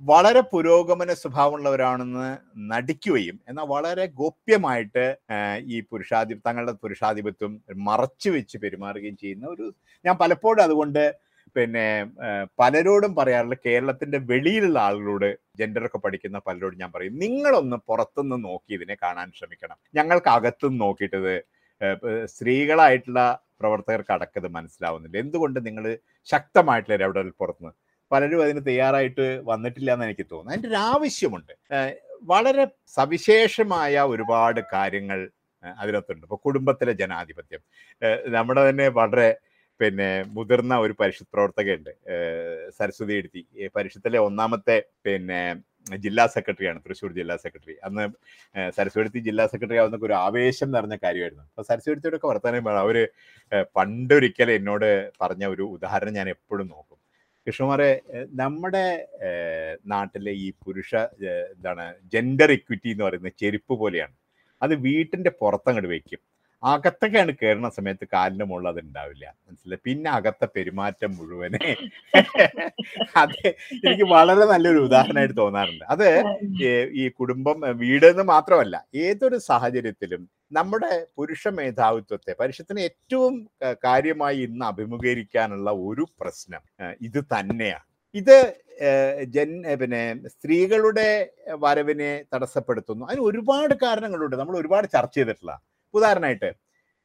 [0.00, 2.28] വളരെ പുരോഗമന സ്വഭാവമുള്ളവരാണെന്ന്
[2.72, 5.04] നടിക്കുകയും എന്നാൽ വളരെ ഗോപ്യമായിട്ട്
[5.66, 9.66] ഈ പുരുഷാധി തങ്ങളുടെ പുരുഷാധിപത്യം മറച്ചു വെച്ച് പെരുമാറുകയും ചെയ്യുന്ന ഒരു
[10.04, 11.02] ഞാൻ പലപ്പോഴും അതുകൊണ്ട്
[11.56, 11.86] പിന്നെ
[12.58, 19.32] പലരോടും പറയാറുള്ള കേരളത്തിന്റെ വെളിയിലുള്ള ആളുകളോട് ജെൻഡറൊക്കെ പഠിക്കുന്ന പലരോടും ഞാൻ പറയും നിങ്ങളൊന്ന് പുറത്തുനിന്ന് നോക്കി ഇതിനെ കാണാൻ
[19.32, 19.78] ശ്രമിക്കണം.
[19.94, 21.34] ഞങ്ങൾക്ക് അകത്തുനിന്ന് നോക്കിയിട്ടത്
[22.24, 23.20] സ്ത്രീകളായിട്ടുള്ള
[23.60, 25.16] പ്രവർത്തകർക്ക് അടക്കത് മനസ്സിലാവുന്നില്ല.
[25.24, 25.84] എന്തുകൊണ്ട് നിങ്ങൾ
[26.32, 27.74] ശക്തമായിട്ടുള്ള ഇടപെടൽ പുറത്തുനിന്ന്?
[28.12, 30.52] പലരും അതിന് തയ്യാറായിട്ട് വന്നിട്ടില്ല എന്ന് എനിക്ക് തോന്നുന്നു.
[30.52, 31.54] അതിന്റെ ഒരു ആവശ്യമുണ്ട്.
[32.32, 32.64] വളരെ
[32.96, 35.18] സവിശേഷമായ ഒരുപാട് കാര്യങ്ങൾ
[35.78, 36.24] അതിനകത്തുണ്ട്.
[36.26, 37.62] ഇപ്പോൾ കുടുംബത്തിലെ ജനാധിപത്യം.
[38.36, 39.28] നമ്മുടെ തന്നെ വളരെ
[39.80, 41.90] പിന്നെ മുതിർന്ന ഒരു പരിഷത്ത് പ്രവർത്തകയുണ്ട്.
[42.78, 43.42] സരസ്വതി എഴുതി
[43.76, 45.40] പരിശുദ്ധത്തിലെ ഒന്നാമത്തെ പിന്നെ
[45.86, 47.74] ജില്ലാ സെക്രട്ടറിയാണ് തൃശ്ശൂർ ജില്ലാ സെക്രട്ടറി.
[47.84, 48.04] അന്ന്
[48.76, 51.44] സരസ്വതി ജില്ലാ സെക്രട്ടറി ആവുന്ന ഒരു ആവേശം നിറഞ്ഞ കാര്യമായിരുന്നു.
[51.44, 52.96] അപ്പൊ സരസ്വതിയോടൊക്കെ വർത്തമാനം അവർ
[53.52, 54.88] ഏഹ് പണ്ടൊരിക്കൽ എന്നോട്
[55.22, 56.98] പറഞ്ഞ ഒരു ഉദാഹരണം ഞാൻ എപ്പോഴും നോക്കും.
[57.46, 57.90] കൃഷ്ണകുമാറെ
[58.42, 58.86] നമ്മുടെ
[59.86, 60.94] നാട്ടിലെ ഈ പുരുഷ
[61.54, 64.14] എന്താണ് ജെൻഡർ ഇക്വിറ്റി എന്ന് പറയുന്ന ചെരുപ്പ് പോലെയാണ്.
[64.62, 66.20] അത് വീട്ടിന്റെ പുറത്തങ്ങോട്ട് വെക്കും.
[66.66, 69.26] അകത്തൊക്കെയാണ് കയറുന്ന സമയത്ത് കാലിന്റെ മുകളിൽ അത് ഉണ്ടാവില്ല.
[69.48, 69.80] മനസ്സിലായി?
[69.84, 71.60] പിന്നെ അകത്തെ പെരുമാറ്റം മുഴുവനെ
[73.22, 73.38] അത്
[73.86, 75.84] എനിക്ക് വളരെ നല്ലൊരു ഉദാഹരണമായിട്ട് തോന്നാറുണ്ട്.
[75.84, 76.08] അത്
[77.00, 78.76] ഈ- കുടുംബം വീട് എന്ന് മാത്രമല്ല
[79.06, 83.34] ഏതൊരു സാഹചര്യത്തിലും നമ്മുടെ പുരുഷ മേധാവിത്വത്തെ പരുഷത്തിന് ഏറ്റവും
[83.84, 86.62] കാര്യമായി ഇന്ന് അഭിമുഖീകരിക്കാനുള്ള ഒരു പ്രശ്നം
[87.02, 87.86] ഇത് തന്നെയാണ്.
[88.14, 88.36] ഇത്
[88.88, 89.50] ഏഹ് ജൻ
[89.80, 91.08] പിന്നെ സ്ത്രീകളുടെ
[91.64, 93.06] വരവിനെ തടസ്സപ്പെടുത്തുന്നു.
[93.06, 94.36] അതിന് ഒരുപാട് കാരണങ്ങളുണ്ട്.
[94.36, 95.54] നമ്മൾ ഒരുപാട് ചർച്ച ചെയ്തിട്ടുള്ള
[95.94, 96.50] ഉദാഹരണമായിട്ട്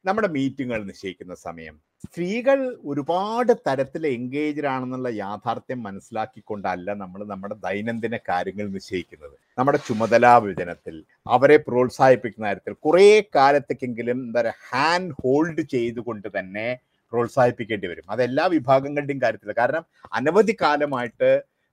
[0.06, 1.76] നമ്മുടെ മീറ്റിങ്ങുകൾ നിശ്ചയിക്കുന്ന സമയം.
[2.06, 9.36] സ്ത്രീകൾ ഒരുപാട് തരത്തിൽ എൻഗേജ്ഡ് ആണെന്നുള്ള യാഥാർത്ഥ്യം മനസ്സിലാക്കിക്കൊണ്ടല്ല നമ്മൾ നമ്മുടെ ദൈനംദിന കാര്യങ്ങൾ നിശ്ചയിക്കുന്നത്.
[9.58, 10.96] നമ്മുടെ ചുമതലാ വിഭജനത്തിൽ
[11.28, 16.67] അവരെ പ്രോത്സാഹിപ്പിക്കുന്ന കാര്യത്തിൽ കുറേ കാലത്തേക്കെങ്കിലും എന്താ പറയുക ഹാൻഡ് ഹോൾഡ് ചെയ്തുകൊണ്ട് തന്നെ
[17.13, 18.06] പ്രോത്സാഹിപ്പിക്കേണ്ടി വരും.
[18.10, 21.30] അത് എല്ലാ വിഭാഗങ്ങളുടെയും കാര്യത്തിൽ കാരണം അനവധി കാലമായിട്ട്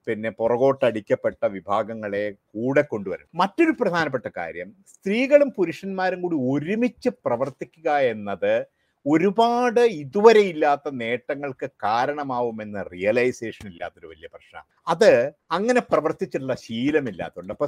[0.07, 8.67] പിന്നെ പുറകോട്ടടിക്കപ്പെട്ട വിഭാഗങ്ങളെ കൂടെ കൊണ്ടുവരും മറ്റൊരു പ്രധാനപ്പെട്ട കാര്യം സ്ത്രീകളും പുരുഷന്മാരും കൂടി ഒരുമിച്ച് പ്രവർത്തിക്കുക എന്നത്
[9.07, 14.67] ഒരുപാട് ഇതുവരെ ഇല്ലാത്ത നേട്ടങ്ങൾക്ക് കാരണമാവുമെന്ന റിയലൈസേഷൻ ഇല്ലാത്തൊരു വലിയ പ്രശ്നമാണ്.
[14.89, 17.53] അത് അങ്ങനെ പ്രവർത്തിച്ചിട്ടുള്ള ശീലമില്ലാത്തതുകൊണ്ട്.
[17.53, 17.67] അപ്പൊ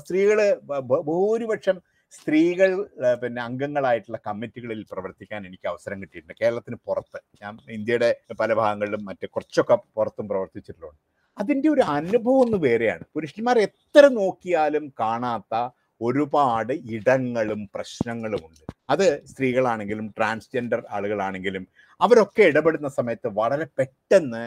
[0.81, 2.87] ബ- ഭൂരിപക്ഷം സ്ത്രീകൾ
[3.23, 6.35] പിന്നെ അംഗങ്ങളായിട്ടുള്ള കമ്മിറ്റികളിൽ പ്രവർത്തിക്കാൻ എനിക്ക് അവസരം കിട്ടിയിട്ടുണ്ട്.
[6.41, 7.21] കേരളത്തിന് പുറത്ത്.
[7.43, 10.97] ഞാൻ ഇന്ത്യയുടെ പല ഭാഗങ്ങളിലും മറ്റു കുറച്ചൊക്കെ പുറത്തും പ്രവർത്തിച്ചിട്ടുള്ളൂ
[11.39, 13.05] അതിന്റെ ഒരു അനുഭവം ഒന്ന് വേറെയാണ്.
[13.15, 15.55] പുരുഷന്മാർ എത്ര നോക്കിയാലും കാണാത്ത
[16.01, 21.67] ഒരുപാട് ഇടങ്ങളും പ്രശ്നങ്ങളും ഉണ്ട് അത് സ്ത്രീകളാണെങ്കിലും ട്രാൻസ്ജെൻഡർ ആളുകളാണെങ്കിലും
[22.05, 24.43] അവരൊക്കെ ഇടപെടുന്ന സമയത്ത് വളരെ പെട്ടെന്ന്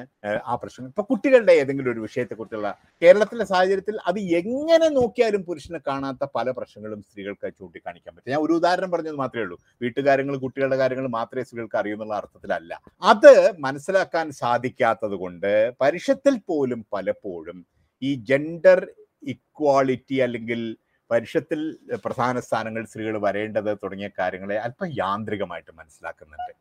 [0.52, 2.70] ആ പ്രശ്നം ഇപ്പൊ കുട്ടികളുടെ ഏതെങ്കിലും ഒരു വിഷയത്തെക്കുറിച്ചുള്ള
[3.02, 8.32] കേരളത്തിലെ സാഹചര്യത്തിൽ അത് എങ്ങനെ നോക്കിയാലും പുരുഷനെ കാണാത്ത പല പ്രശ്നങ്ങളും സ്ത്രീകൾക്ക് ചൂണ്ടിക്കാണിക്കാൻ പറ്റും.
[8.34, 9.58] ഞാൻ ഒരു ഉദാഹരണം പറഞ്ഞത് മാത്രമേ ഉള്ളൂ.
[9.82, 12.74] വീട്ടുകാര്യങ്ങൾ കുട്ടികളുടെ കാര്യങ്ങൾ മാത്രമേ സ്ത്രീകൾക്ക് അറിയൂ എന്നുള്ള അർത്ഥത്തിലല്ല.
[13.12, 13.34] അത്
[13.66, 15.52] മനസ്സിലാക്കാൻ സാധിക്കാത്തത് കൊണ്ട്
[15.84, 17.60] പരിഷത്തിൽ പോലും പലപ്പോഴും
[18.02, 18.80] ഈ ജെൻഡർ
[19.24, 20.62] ഇക്വാളിറ്റി അല്ലെങ്കിൽ
[21.10, 21.60] പരിഷത്തിൽ
[22.04, 26.54] പ്രധാന സ്ഥാനങ്ങൾ സ്ത്രീകൾ വരേണ്ടത് തുടങ്ങിയ കാര്യങ്ങളെ അല്പം യാന്ത്രികമായിട്ട് മനസ്സിലാക്കുന്നുണ്ട്.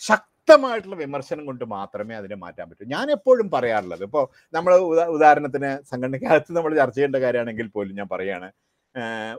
[0.00, 2.84] ശക്തമായിട്ടുള്ള വിമർശനം കൊണ്ട് മാത്രമേ അതിനെ മാറ്റാൻ പറ്റൂ.
[2.94, 4.24] ഞാൻ എപ്പോഴും പറയാറുള്ളത് ഇപ്പോൾ
[4.56, 4.72] നമ്മൾ
[5.16, 8.48] ഉദാഹരണത്തിന് സംഘടനയ്ക്കകത്ത് നമ്മൾ ചർച്ച ചെയ്യേണ്ട കാര്യമാണെങ്കിൽ പോലും ഞാൻ പറയാണ്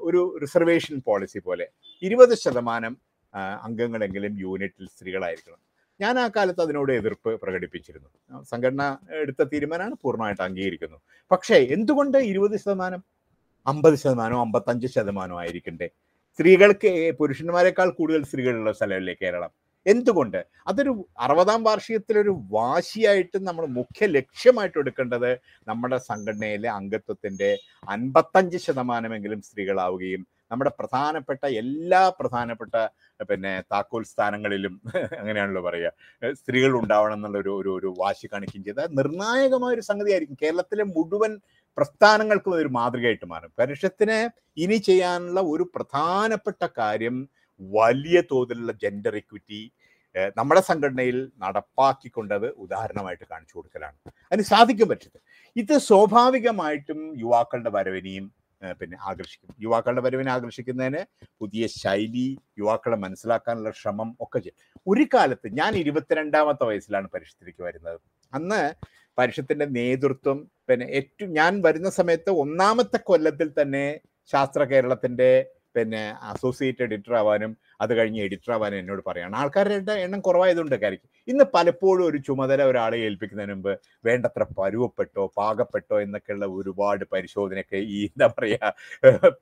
[0.08, 1.66] ഒരു റിസർവേഷൻ പോളിസി പോലെ
[2.08, 2.94] ഇരുപത് ശതമാനം
[3.68, 5.60] അംഗങ്ങളെങ്കിലും യൂണിറ്റിൽ സ്ത്രീകളായിരിക്കണം.
[6.02, 8.10] ഞാൻ ആ കാലത്ത് അതിനോട് എതിർപ്പ് പ്രകടിപ്പിച്ചിരുന്നു.
[8.52, 8.84] സംഘടന
[9.24, 10.98] എടുത്ത തീരുമാനമാണ് പൂർണമായിട്ട് അംഗീകരിക്കുന്നു.
[11.32, 13.02] പക്ഷേ എന്തുകൊണ്ട് ഇരുപത് ശതമാനം?
[13.68, 15.88] അമ്പത് ശതമാനവും അമ്പത്തഞ്ച് ശതമാനവും ആയിരിക്കണ്ടേ?
[16.36, 19.52] സ്ത്രീകൾക്ക് പുരുഷന്മാരെക്കാൾ കൂടുതൽ സ്ത്രീകളുള്ള സ്ഥലമല്ലേ കേരളം?
[19.86, 20.40] എന്തുകൊണ്ട്?
[20.68, 25.30] അതൊരു അറുപതാം വാർഷികത്തിലൊരു വാശിയായിട്ട് നമ്മൾ മുഖ്യ ലക്ഷ്യമായിട്ട് എടുക്കേണ്ടത്
[25.68, 27.50] നമ്മുടെ സംഘടനയിലെ അംഗത്വത്തിന്റെ
[27.88, 32.76] അൻപത്തഞ്ച് ശതമാനമെങ്കിലും സ്ത്രീകളാവുകയും നമ്മുടെ പ്രധാനപ്പെട്ട എല്ലാ പ്രധാനപ്പെട്ട
[33.30, 34.74] പിന്നെ താക്കോൽ സ്ഥാനങ്ങളിലും
[35.20, 35.92] അങ്ങനെയാണല്ലോ പറയുക.
[36.34, 38.82] സ്ത്രീകൾ ഉണ്ടാവണം എന്നുള്ള ഒരു ഒരു ഒരു വാശി കാണിക്കുകയും ചെയ്ത.
[39.00, 40.38] നിർണായകമായ ഒരു സംഗതിയായിരിക്കും.
[40.42, 41.34] കേരളത്തിലെ മുഴുവൻ
[41.78, 43.52] പ്രസ്ഥാനങ്ങൾക്കും ഒരു മാതൃകയായിട്ട് മാറും.
[43.60, 44.18] പരിഷത്തിന്
[44.58, 47.18] ഇനി ചെയ്യാനുള്ള ഒരു പ്രധാനപ്പെട്ട കാര്യം
[47.78, 49.62] വലിയ തോതിലുള്ള ജെൻഡർ ഇക്വിറ്റി
[50.38, 53.98] നമ്മുടെ സംഘടനയിൽ നടപ്പാക്കിക്കൊണ്ടത് ഉദാഹരണമായിട്ട് കാണിച്ചു കൊടുക്കലാണ്.
[54.28, 55.18] അതിന് സാധിക്കും പറ്റില്ല
[55.56, 58.26] ഇത് സ്വാഭാവികമായിട്ടും യുവാക്കളുടെ വരവിനെയും
[58.80, 59.52] പിന്നെ ആകർഷിക്കും.
[59.66, 61.02] യുവാക്കളുടെ വരവിനെ ആകർഷിക്കുന്നതിന്
[61.42, 62.28] പുതിയ ശൈലി
[62.62, 64.58] യുവാക്കളെ മനസ്സിലാക്കാനുള്ള ശ്രമം ഒക്കെ ചെയ്യും.
[64.92, 68.00] ഒരു കാലത്ത് ഞാൻ ഇരുപത്തിരണ്ടാമത്തെ വയസ്സിലാണ് പരിഷത്തിലേക്ക് വരുന്നത്.
[68.34, 68.62] അന്ന്
[69.18, 70.38] പരിഷത്തിന്റെ നേതൃത്വം
[70.70, 73.86] പിന്നെ ഏറ്റവും ഞാൻ വരുന്ന സമയത്ത് ഒന്നാമത്തെ കൊല്ലത്തിൽ തന്നെ
[74.34, 75.32] ശാസ്ത്ര കേരളത്തിന്റെ
[75.76, 77.52] പിന്നെ അസോസിയേറ്റ് എഡിറ്റർ ആവാനും
[77.82, 79.36] അത് കഴിഞ്ഞ് എഡിറ്റർ ആവാനും എന്നോട് പറയാണ്.
[79.36, 83.74] ആൾക്കാരുടെ എണ്ണം കുറവായതുകൊണ്ട് കാര്യം ഇന്ന് പലപ്പോഴും ഒരു ചുമതല ഒരാളെ ഏൽപ്പിക്കുന്നതിന് മുമ്പ്
[84.06, 88.74] വേണ്ടത്ര പരുവപ്പെട്ടോ പാകപ്പെട്ടോ എന്നൊക്കെയുള്ള ഒരുപാട് പരിശോധനയൊക്കെ ഈ എന്താ പറയുക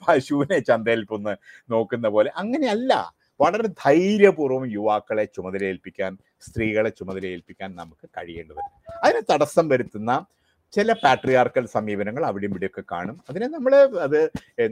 [0.06, 1.36] പശുവിനെ ചന്തയിൽ പൊന്ന്
[1.70, 2.32] നോക്കുന്ന പോലെ.
[2.36, 2.94] അങ്ങനെയല്ല.
[3.40, 6.12] വളരെ ധൈര്യപൂർവം യുവാക്കളെ ചുമതലയേൽപ്പിക്കാൻ
[6.42, 8.62] സ്ത്രീകളെ ചുമതല ചുമതലയേൽപ്പിക്കാൻ നമുക്ക് കഴിയേണ്ടത്
[9.04, 10.12] അതിന് തടസ്സം വരുത്തുന്ന
[10.74, 13.16] ചില പാട്രിയാർക്കൽ സമീപനങ്ങൾ അവിടെയും ഇവിടെയൊക്കെ കാണും.
[13.30, 13.74] അതിനെ നമ്മൾ
[14.06, 14.20] അത്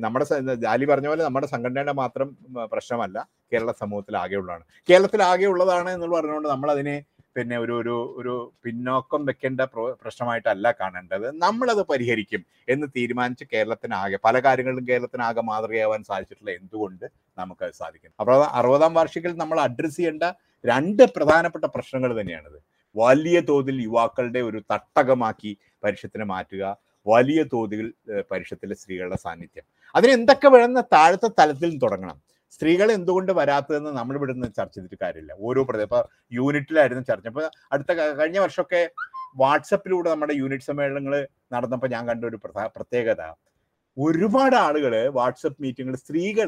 [0.05, 0.25] നമ്മുടെ
[0.65, 2.29] ജാലി പറഞ്ഞ പോലെ നമ്മുടെ സംഘടനയുടെ മാത്രം
[2.73, 3.17] പ്രശ്നമല്ല.
[3.51, 4.63] കേരള സമൂഹത്തിൽ ആകെയുള്ളതാണ്.
[4.89, 6.95] കേരളത്തിൽ ആകെയുള്ളതാണ് എന്ന് പറഞ്ഞുകൊണ്ട് നമ്മൾ അതിനെ
[7.37, 8.33] പിന്നെ ഒരു ഒരു ഒരു
[8.65, 9.61] പിന്നോക്കം വെക്കേണ്ട
[10.03, 11.25] പ്രശ്നമായിട്ടല്ല കാണേണ്ടത്.
[11.45, 12.41] നമ്മളത് പരിഹരിക്കും
[12.73, 17.05] എന്ന് തീരുമാനിച്ച് കേരളത്തിനാകെ പല കാര്യങ്ങളിലും കേരളത്തിനാകെ മാതൃകയാവാൻ സാധിച്ചിട്ടുള്ള എന്തുകൊണ്ട്
[17.41, 20.23] നമുക്കത് സാധിക്കും അപ്പോൾ അറുപതാം വാർഷികത്തിൽ നമ്മൾ അഡ്രസ്സ് ചെയ്യേണ്ട
[20.63, 22.59] രണ്ട് പ്രധാനപ്പെട്ട പ്രശ്നങ്ങൾ തന്നെയാണിത്.
[23.01, 25.51] വലിയ തോതിൽ യുവാക്കളുടെ ഒരു തട്ടകമാക്കി
[25.83, 26.63] പരിഷത്തിനെ മാറ്റുക
[27.05, 27.81] വലിയ തോതിൽ
[28.31, 29.65] പരിഷത്തിലെ സ്ത്രീകളുടെ സാന്നിധ്യം.
[29.95, 32.17] അതിന് എന്തൊക്കെ വേണമെന്ന താഴത്തെ തലത്തിൽ തുടങ്ങണം.
[32.55, 35.33] സ്ത്രീകൾ എന്തുകൊണ്ട് വരാത്തതെന്ന് നമ്മൾ ഇവിടെ നിന്ന് ചർച്ച ചെയ്തിട്ട് കാര്യമില്ല.
[35.47, 35.99] ഓരോ പ്രദേശം ഇപ്പൊ
[36.37, 37.27] യൂണിറ്റിലായിരുന്നു ചർച്ച.
[37.31, 38.81] ഇപ്പൊ അടുത്ത കഴിഞ്ഞ വർഷമൊക്കെ
[39.41, 41.15] വാട്സപ്പിലൂടെ നമ്മുടെ യൂണിറ്റ് സമ്മേളനങ്ങൾ
[41.55, 42.37] നടന്നപ്പോൾ ഞാൻ കണ്ട ഒരു
[42.77, 43.21] പ്രത്യേകത.
[43.97, 46.47] ഒരുപാട് ആളുകൾ വാട്സപ്പ് മീറ്റിങ്ങിൽ സ്ത്രീകൾ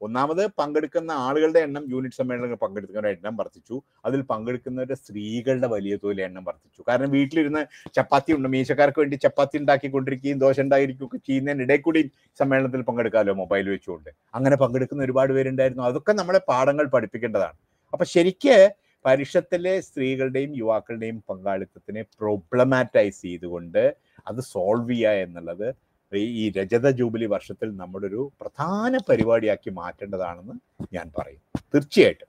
[0.00, 3.76] ഒന്നാമത് പങ്കെടുക്കുന്ന ആളുകളുടെ എണ്ണം യൂണിറ്റ് സമ്മേളനങ്ങൾ പങ്കെടുക്കുന്നവരുടെ എണ്ണം വർദ്ധിച്ചു.
[4.04, 6.80] അതിൽ പങ്കെടുക്കുന്നവരുടെ സ്ത്രീകളുടെ വലിയ തോതിൽ എണ്ണം വർദ്ധിച്ചു.
[6.88, 7.62] കാരണം വീട്ടിലിരുന്ന്
[7.96, 8.48] ചപ്പാത്തി ഉണ്ട്?
[8.48, 12.02] മീശക്കാർക്ക് വേണ്ടി ചപ്പാത്തി ഉണ്ടാക്കിക്കൊണ്ടിരിക്കുകയും ദോശ ഉണ്ടായിരിക്കുകയൊക്കെ ചെയ്യുന്നതിനിടെ കൂടി
[12.40, 14.10] സമ്മേളനത്തിൽ പങ്കെടുക്കാമല്ലോ മൊബൈൽ വെച്ചുകൊണ്ട്.
[14.34, 15.84] അങ്ങനെ പങ്കെടുക്കുന്ന ഒരുപാട് പേരുണ്ടായിരുന്നു.
[15.84, 17.58] അതൊക്കെ നമ്മളെ പാഠങ്ങൾ പഠിപ്പിക്കേണ്ടതാണ്.
[17.92, 18.56] അപ്പൊ ശരിക്ക്
[19.04, 23.82] പരിഷത്തിലെ സ്ത്രീകളുടെയും യുവാക്കളുടെയും പങ്കാളിത്തത്തിനെ പ്രോബ്ലമാറ്റൈസ് ചെയ്തുകൊണ്ട്
[24.28, 25.68] അത് സോൾവ് ചെയ്യുക എന്നുള്ളത്
[26.12, 30.56] ഈ രജത ജൂബിലി വർഷത്തിൽ നമ്മുടെ ഒരു പ്രധാന പരിപാടിയാക്കി മാറ്റേണ്ടതാണെന്ന്
[30.92, 31.42] ഞാൻ പറയും.
[31.74, 32.26] തീർച്ചയായിട്ടും.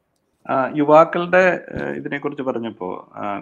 [0.75, 1.41] യുവാക്കളുടെ
[1.97, 2.87] ഇതിനെക്കുറിച്ച് കുറിച്ച് പറഞ്ഞപ്പോ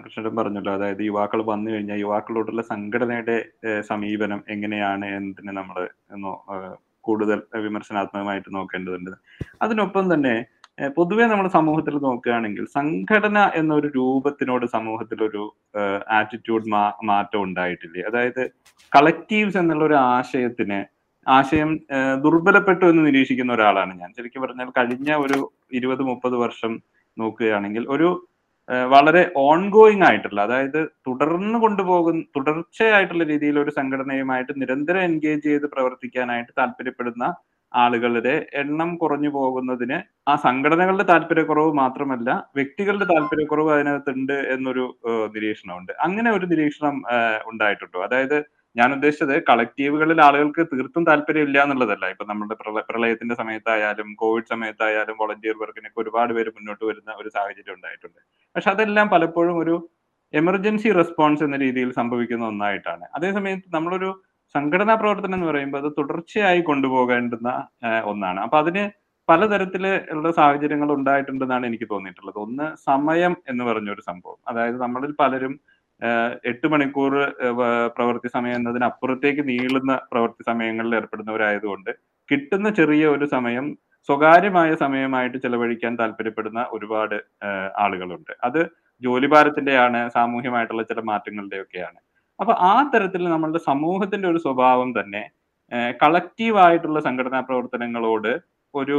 [0.04, 3.36] കൃഷ്ണൻ പറഞ്ഞല്ലോ അതായത് യുവാക്കൾ വന്നു കഴിഞ്ഞാൽ യുവാക്കളോടുള്ള സംഘടനയുടെ
[3.80, 5.78] സമീപനം എങ്ങനെയാണ് എന്നതിനെ നമ്മൾ
[7.00, 9.12] കൂടുതൽ വിമർശനാത്മകമായിട്ട് നോക്കേണ്ടതുണ്ട്.
[9.62, 10.34] അതിനൊപ്പം തന്നെ
[10.96, 15.42] പൊതുവെ നമ്മൾ സമൂഹത്തിൽ നോക്കുകയാണെങ്കിൽ സംഘടന എന്നൊരു രൂപത്തിനോട് സമൂഹത്തിൽ ഒരു
[16.18, 16.70] ആറ്റിറ്റ്യൂഡ്
[17.10, 18.02] മാറ്റം ഉണ്ടായിട്ടില്ലേ?
[18.02, 18.42] അതായത്
[18.92, 20.78] കളക്റ്റീവ്സ് എന്നുള്ള ഒരു ആശയത്തിന്
[21.26, 21.70] ആശയം
[22.24, 24.10] ദുർബലപ്പെട്ടു എന്ന് നിരീക്ഷിക്കുന്ന ഒരാളാണ് ഞാൻ.
[24.16, 25.38] ശരിക്കും പറഞ്ഞാൽ കഴിഞ്ഞ ഒരു
[25.72, 26.72] ഇരുപത് മുപ്പത് വർഷം
[27.16, 28.08] നോക്കുകയാണെങ്കിൽ ഒരു
[28.92, 37.26] വളരെ ഓൺഗോയിങ് ആയിട്ടുള്ള അതായത് തുടർന്ന് കൊണ്ടുപോകുന്ന തുടർച്ചയായിട്ടുള്ള രീതിയിൽ ഒരു സംഘടനയുമായിട്ട് നിരന്തരം എൻഗേജ് ചെയ്ത് പ്രവർത്തിക്കാനായിട്ട് താല്പര്യപ്പെടുന്ന
[37.74, 39.98] ആളുകളുടെ എണ്ണം കുറഞ്ഞു പോകുന്നതിന്
[40.30, 44.84] ആ സംഘടനകളുടെ താല്പര്യക്കുറവ് മാത്രമല്ല വ്യക്തികളുടെ താല്പര്യക്കുറവ് അതിനകത്തുണ്ട് എന്നൊരു
[45.34, 45.92] നിരീക്ഷണമുണ്ട്.
[46.06, 46.96] അങ്ങനെ ഒരു നിരീക്ഷണം
[47.52, 48.00] ഉണ്ടായിട്ടുണ്ടോ.
[48.08, 48.38] അതായത്
[48.76, 52.06] ഞാൻ ഉദ്ദേശിച്ചത് കളക്റ്റീവുകളിൽ ആളുകൾക്ക് തീർത്തും താല്പര്യമില്ല എന്നുള്ളതല്ല.
[52.14, 52.56] ഇപ്പൊ നമ്മുടെ
[52.90, 58.20] പ്രളയത്തിന്റെ സമയത്തായാലും കോവിഡ് സമയത്തായാലും വോളണ്ടിയർ വർക്കിനൊക്കെ ഒരുപാട് പേര് മുന്നോട്ട് വരുന്ന ഒരു സാഹചര്യം ഉണ്ടായിട്ടുണ്ട്.
[58.56, 59.74] പക്ഷെ അതെല്ലാം പലപ്പോഴും ഒരു
[60.34, 63.04] എമർജൻസി റെസ്പോൺസ് എന്ന രീതിയിൽ സംഭവിക്കുന്ന ഒന്നായിട്ടാണ്.
[63.16, 64.10] അതേസമയത്ത് നമ്മളൊരു
[64.54, 67.50] സംഘടനാ പ്രവർത്തനം എന്ന് പറയുമ്പോൾ അത് തുടർച്ചയായി കൊണ്ടുപോകേണ്ടുന്ന
[68.12, 68.38] ഒന്നാണ്.
[68.46, 68.84] അപ്പൊ അതിന്
[69.28, 69.84] പലതരത്തിൽ
[70.14, 72.38] ഉള്ള സാഹചര്യങ്ങൾ ഉണ്ടായിട്ടുണ്ടെന്നാണ് എനിക്ക് തോന്നിയിട്ടുള്ളത്.
[72.46, 74.38] ഒന്ന് സമയം എന്ന് പറഞ്ഞൊരു സംഭവം.
[74.50, 75.54] അതായത് നമ്മളിൽ പലരും
[76.50, 77.12] എട്ട് മണിക്കൂർ
[77.96, 81.90] പ്രവൃത്തി സമയം എന്നതിനപ്പുറത്തേക്ക് നീളുന്ന പ്രവൃത്തി സമയങ്ങളിൽ ഏർപ്പെടുന്നവരായതുകൊണ്ട്
[82.28, 83.66] കിട്ടുന്ന ചെറിയ ഒരു സമയം
[84.08, 87.16] സ്വകാര്യമായ സമയമായിട്ട് ചെലവഴിക്കാൻ താല്പര്യപ്പെടുന്ന ഒരുപാട്
[87.84, 88.32] ആളുകളുണ്ട്.
[88.48, 88.60] അത്
[89.02, 91.98] ജോലിഭാരത്തിന്റെയാണ് സാമൂഹ്യമായിട്ടുള്ള ചില മാറ്റങ്ങളുടെയൊക്കെയാണ്.
[92.40, 95.22] അപ്പൊ ആ തരത്തിൽ നമ്മളുടെ സമൂഹത്തിന്റെ ഒരു സ്വഭാവം തന്നെ
[96.02, 98.32] കളക്റ്റീവായിട്ടുള്ള സംഘടനാ പ്രവർത്തനങ്ങളോട്
[98.74, 98.96] ഒരു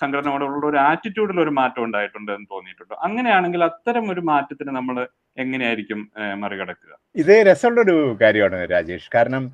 [0.00, 2.94] സംഘടനയോടുള്ള ഒരു ആറ്റിറ്റ്യൂഡിൽ ഒരു മാറ്റം ഉണ്ടായിട്ടുണ്ട് എന്ന് തോന്നിയിട്ടുണ്ട്.
[3.06, 4.96] അങ്ങനെയാണെങ്കിൽ അത്തരം ഒരു മാറ്റത്തിന് നമ്മൾ
[5.42, 6.00] എങ്ങനെയായിരിക്കും
[6.42, 6.92] മറികടക്കുക?
[7.22, 9.08] ഇത് രസമുള്ള ഒരു കാര്യമാണ് രാജേഷ്.
[9.16, 9.44] കാരണം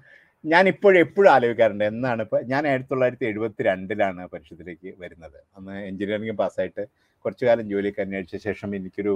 [0.44, 5.38] ഞാൻ ഇപ്പോഴും എപ്പോഴും ആലോചിക്കാറുണ്ട് എന്നാണ് ഇപ്പൊ ഞാൻ ആയിരത്തി തൊള്ളായിരത്തി എഴുപത്തി രണ്ടിലാണ് പരിഷത്തിലേക്ക് വരുന്നത്.
[5.56, 6.84] അന്ന് എഞ്ചിനീയറിംഗ് പാസ്സായിട്ട്
[7.24, 9.14] കുറച്ചു കാലം ജോലിയൊക്കെ അന്വേഷിച്ച ശേഷം എനിക്കൊരു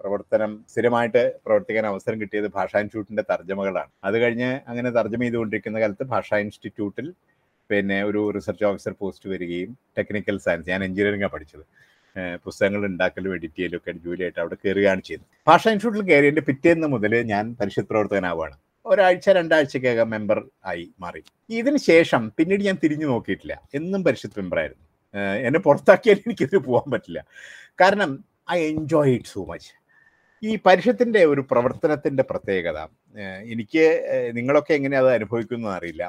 [0.00, 3.90] പ്രവർത്തനം സ്ഥിരമായിട്ട് പ്രവർത്തിക്കാൻ അവസരം കിട്ടിയത് ഭാഷാ ഇൻസ്റ്റിറ്റ്യൂട്ടിന്റെ തർജമകളാണ്.
[4.08, 7.08] അത് കഴിഞ്ഞ് അങ്ങനെ തർജമ ചെയ്തുകൊണ്ടിരിക്കുന്ന കാലത്ത് ഭാഷാ ഇൻസ്റ്റിറ്റ്യൂട്ടിൽ
[7.70, 11.64] പിന്നെ ഒരു റിസർച്ച് ഓഫീസർ പോസ്റ്റ് വരികയും ടെക്നിക്കൽ സയൻസ് ഞാൻ എഞ്ചിനീയറിംഗാണ് പഠിച്ചത്.
[12.44, 15.26] പുസ്തകങ്ങൾ ഉണ്ടാക്കലും എഡിറ്റ് ചെയ്യലും ഒക്കെ ജോലിയായിട്ട് അവിടെ കയറുകയാണ് ചെയ്തത്.
[15.48, 20.38] ഭാഷാ ഇൻസ്റ്റിറ്റ്യൂട്ടിൽ കയറിയതിന്റെ പിറ്റേന്ന് മുതൽ ഞാൻ പരിഷത്ത് പ്രവർത്തകനാവുകയാണ് ഒരാഴ്ച രണ്ടാഴ്ചക്കകം മെമ്പർ
[20.70, 21.22] ആയി മാറി.
[21.60, 23.54] ഇതിന് ശേഷം പിന്നീട് ഞാൻ തിരിഞ്ഞു നോക്കിയിട്ടില്ല.
[23.78, 24.84] എന്നും പരിഷത്ത് മെമ്പറായിരുന്നു.
[25.46, 27.20] എന്നെ പുറത്താക്കിയാൽ എനിക്കിത് പോകാൻ പറ്റില്ല.
[27.80, 28.10] കാരണം
[28.50, 29.70] I enjoy it so much
[30.42, 32.78] ഈ പരിഷത്തിന്റെ ഒരു പ്രവർത്തനത്തിന്റെ പ്രത്യേകത
[33.52, 33.84] എനിക്ക്
[34.36, 36.04] നിങ്ങളൊക്കെ എങ്ങനെ അത് അനുഭവിക്കുന്നു അറിയില്ല.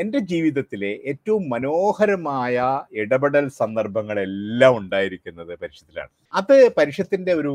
[0.00, 2.56] എന്റെ ജീവിതത്തിലെ ഏറ്റവും മനോഹരമായ
[3.02, 6.12] ഇടപെടൽ സന്ദർഭങ്ങളെല്ലാം ഉണ്ടായിരിക്കുന്നത് പരിഷത്തിലാണ്.
[6.34, 7.54] അത് പരിഷത്തിന്റെ ഒരു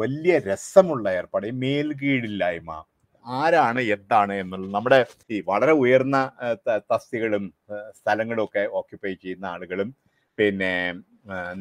[0.00, 2.70] വലിയ രസമുള്ള ഏർപ്പാട് ഈ മേൽകീഴില്ലായ്മ
[3.24, 4.98] ആരാണ് എന്താണ് എന്നുള്ളത് നമ്മുടെ
[5.34, 6.18] ഈ വളരെ ഉയർന്ന
[6.92, 7.44] തസ്തികളും
[7.98, 9.90] സ്ഥലങ്ങളും ഒക്കെ ഓക്യുപ്പൈ ചെയ്യുന്ന ആളുകളും
[10.38, 10.74] പിന്നെ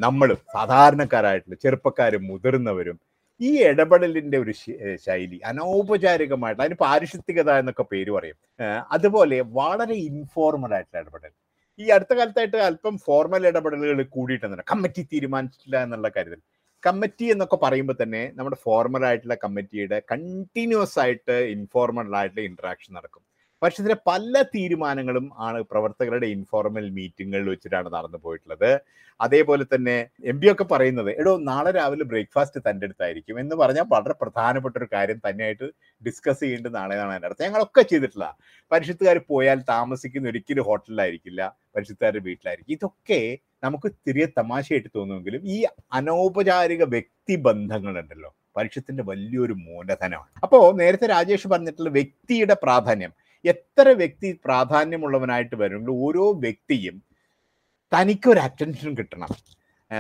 [0.06, 2.98] നമ്മളും സാധാരണക്കാരായിട്ടുള്ള ചെറുപ്പക്കാരും മുതിർന്നവരും
[3.40, 4.54] ഈ ഇടപെടലിന്റെ ഒരു
[5.06, 8.38] ശൈലി അനൗപചാരികമായിട്ട് അതിന് പാരിശുദ്ധികത എന്നൊക്കെ പേര് പറയും.
[8.96, 11.32] അതുപോലെ വളരെ ഇൻഫോർമൽ ആയിട്ടുള്ള ഇടപെടൽ.
[11.80, 16.42] ഈ അടുത്ത കാലത്തായിട്ട് അല്പം ഫോർമൽ ഇടപെടലുകൾ കൂടിയിട്ടുണ്ട് കമ്മിറ്റി തീരുമാനിച്ചിട്ടില്ല എന്നുള്ള കാര്യത്തിൽ
[16.84, 23.24] കമ്മിറ്റി എന്നൊക്കെ പറയുമ്പോൾ തന്നെ നമ്മുടെ ഫോർമൽ ആയിട്ടുള്ള കമ്മിറ്റിയുടെ കണ്ടിന്യൂസ് ആയിട്ട് ഇൻഫോർമൽ ആയിട്ടുള്ള ഇന്ററാക്ഷൻ നടക്കും.
[23.62, 28.72] പക്ഷെ ഇതിലെ പല തീരുമാനങ്ങളും ആണ് പ്രവർത്തകരുടെ ഇൻഫോർമൽ മീറ്റിങ്ങുകളിൽ വെച്ചിട്ടാണ് നടന്നു പോയിട്ടുള്ളത്.
[29.20, 29.96] അതേപോലെ തന്നെ
[30.32, 34.88] എം പി ഒക്കെ പറയുന്നത് എടോ നാളെ രാവിലെ ബ്രേക്ക്ഫാസ്റ്റ് തന്റെ അടുത്തായിരിക്കും എന്ന് പറഞ്ഞാൽ വളരെ പ്രധാനപ്പെട്ട ഒരു
[34.94, 35.68] കാര്യം തന്നെയായിട്ട്
[36.02, 38.28] ഡിസ്കസ് ചെയ്യേണ്ടത് നാളെയാണ് എന്റെ അടുത്ത് ഞങ്ങളൊക്കെ ചെയ്തിട്ടില്ല.
[38.72, 41.42] പരിഷത്തുകാർ പോയാൽ താമസിക്കുന്ന ഒരിക്കലും ഹോട്ടലിലായിരിക്കില്ല
[41.76, 42.74] പരിഷത്തുകാരുടെ വീട്ടിലായിരിക്കും.
[42.78, 43.22] ഇതൊക്കെ
[43.66, 45.58] നമുക്ക് തിരികെ തമാശയായിട്ട് തോന്നുമെങ്കിലും ഈ
[46.00, 50.32] അനൗപചാരിക വ്യക്തി ബന്ധങ്ങളുണ്ടല്ലോ പരിഷത്തിന്റെ വലിയൊരു മൂലധനമാണ്.
[50.46, 53.12] അപ്പോൾ നേരത്തെ രാജേഷ് പറഞ്ഞിട്ടുള്ള വ്യക്തിയുടെ പ്രാധാന്യം
[53.46, 57.02] എത്ര വ്യക്തി പ്രാധാന്യമുള്ളവനായിട്ട് വരുമ്പോൾ ഓരോ വ്യക്തിയും
[57.94, 59.28] തനിക്കൊരു അറ്റൻഷൻ കിട്ടണം.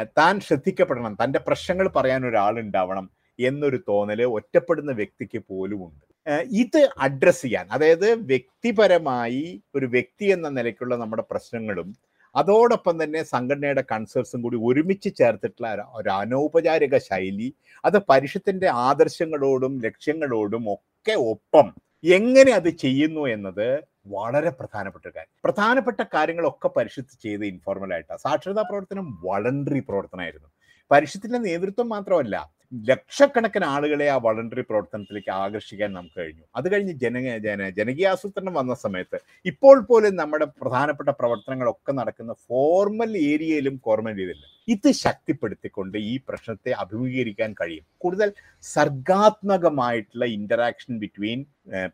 [0.04, 1.18] താൻ ശ്രദ്ധിക്കപ്പെടണം.
[1.24, 3.10] തന്റെ പ്രശ്നങ്ങൾ പറയാൻ ഒരാളുണ്ടാവണം
[3.40, 6.06] എന്നൊരു തോന്നൽ ഒറ്റപ്പെടുന്ന വ്യക്തിക്ക് പോലും ഉണ്ട്.
[6.52, 7.68] ഇത് അഡ്രസ്സ് ചെയ്യാൻ.
[7.72, 11.96] അതായത് വ്യക്തിപരമായി ഒരു വ്യക്തി എന്ന നിലയ്ക്കുള്ള നമ്മുടെ പ്രശ്നങ്ങളും
[12.36, 17.54] അതോടൊപ്പം തന്നെ സംഘടനയുടെ കൺസേൺസും കൂടി ഒരുമിച്ച് ചേർത്തിട്ടുള്ള ഒരു അനൗപചാരിക ശൈലി
[17.86, 23.68] അത് പരിഷത്തിന്റെ ആദർശങ്ങളോടും ലക്ഷ്യങ്ങളോടും ഒക്കെ ഒപ്പം എങ്ങനെ അത് ചെയ്യുന്നു എന്നത്
[24.08, 25.34] വളരെ പ്രധാനപ്പെട്ട കാര്യം.
[25.43, 30.50] പ്രധാനപ്പെട്ട കാര്യങ്ങളൊക്കെ പരിഷത്ത് ചെയ്ത് ഇൻഫോർമൽ ആയിട്ടാണ് സാക്ഷരതാ പ്രവർത്തനം വളണ്ടറി പ്രവർത്തനമായിരുന്നു.
[30.91, 32.36] പരിഷത്തിന്റെ നേതൃത്വം മാത്രമല്ല
[32.88, 36.43] ലക്ഷക്കണക്കിന് ആളുകളെ ആ വളണ്ടറി പ്രവർത്തനത്തിലേക്ക് ആകർഷിക്കാൻ നമുക്ക് കഴിഞ്ഞു.
[36.56, 43.80] അത് കഴിഞ്ഞ് ജന ജന ജനകീയാസൂത്രണം വന്ന സമയത്ത് ഇപ്പോൾ പോലും നമ്മുടെ പ്രധാനപ്പെട്ട പ്രവർത്തനങ്ങളൊക്കെ നടക്കുന്ന ഫോർമൽ ഏരിയയിലും
[43.86, 44.45] ഫോർമൽ ചെയ്തില്ല.
[44.68, 47.86] ഇത് ശക്തിപ്പെടുത്തിക്കൊണ്ട് ഈ പ്രശ്നത്തെ അഭിമുഖീകരിക്കാൻ കഴിയും.
[47.97, 48.30] കൂടുതൽ
[48.64, 51.39] സർഗാത്മകമായിട്ടുള്ള ഇന്ററാക്ഷൻ ബിറ്റ്വീൻ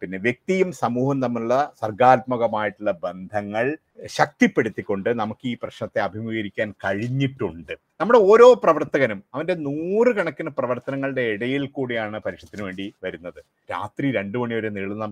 [0.01, 3.65] പിന്നെ വ്യക്തിയും സമൂഹവും തമ്മിലുള്ള സർഗാത്മകമായിട്ടുള്ള ബന്ധങ്ങൾ
[4.05, 7.73] ശക്തിപ്പെടുത്തിക്കൊണ്ട് നമുക്ക് ഈ പ്രശ്നത്തെ അഭിമുഖീകരിക്കാൻ കഴിഞ്ഞിട്ടുണ്ട്.
[8.01, 13.39] നമ്മുടെ ഓരോ പ്രവർത്തകനും അവന്റെ നൂറുകണക്കിന് പ്രവർത്തനങ്ങളുടെ ഇടയിൽ കൂടിയാണ് പരിഷത്തിന് വേണ്ടി വരുന്നത്.
[13.71, 15.07] രാത്രി രണ്ടു മണി വരെ നീളുന്ന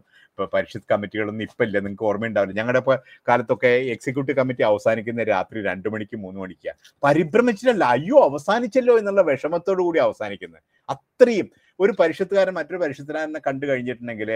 [0.53, 1.77] പരിഷത്ത് കമ്മിറ്റികളൊന്നും ഇപ്പൊ ഇല്ല.
[1.79, 2.55] നിങ്ങൾക്ക് ഓർമ്മയുണ്ടാവില്ല.
[2.59, 2.95] ഞങ്ങളുടെ ഇപ്പൊ
[3.27, 9.99] കാലത്തൊക്കെ എക്സിക്യൂട്ടീവ് കമ്മിറ്റി അവസാനിക്കുന്ന രാത്രി രണ്ടു മണിക്ക് മൂന്ന് മണിക്കാണ് പരിഭ്രമിച്ചിട്ടല്ല അയ്യോ അവസാനിച്ചല്ലോ എന്നുള്ള വിഷമത്തോടു കൂടി
[9.99, 11.49] അവസാനിക്കുന്നത് അത്രയും
[11.79, 14.31] ഒരു പരിഷത്തുകാരൻ മറ്റൊരു പരിഷത്തുകാരനെ കണ്ടു കഴിഞ്ഞിട്ടുണ്ടെങ്കിൽ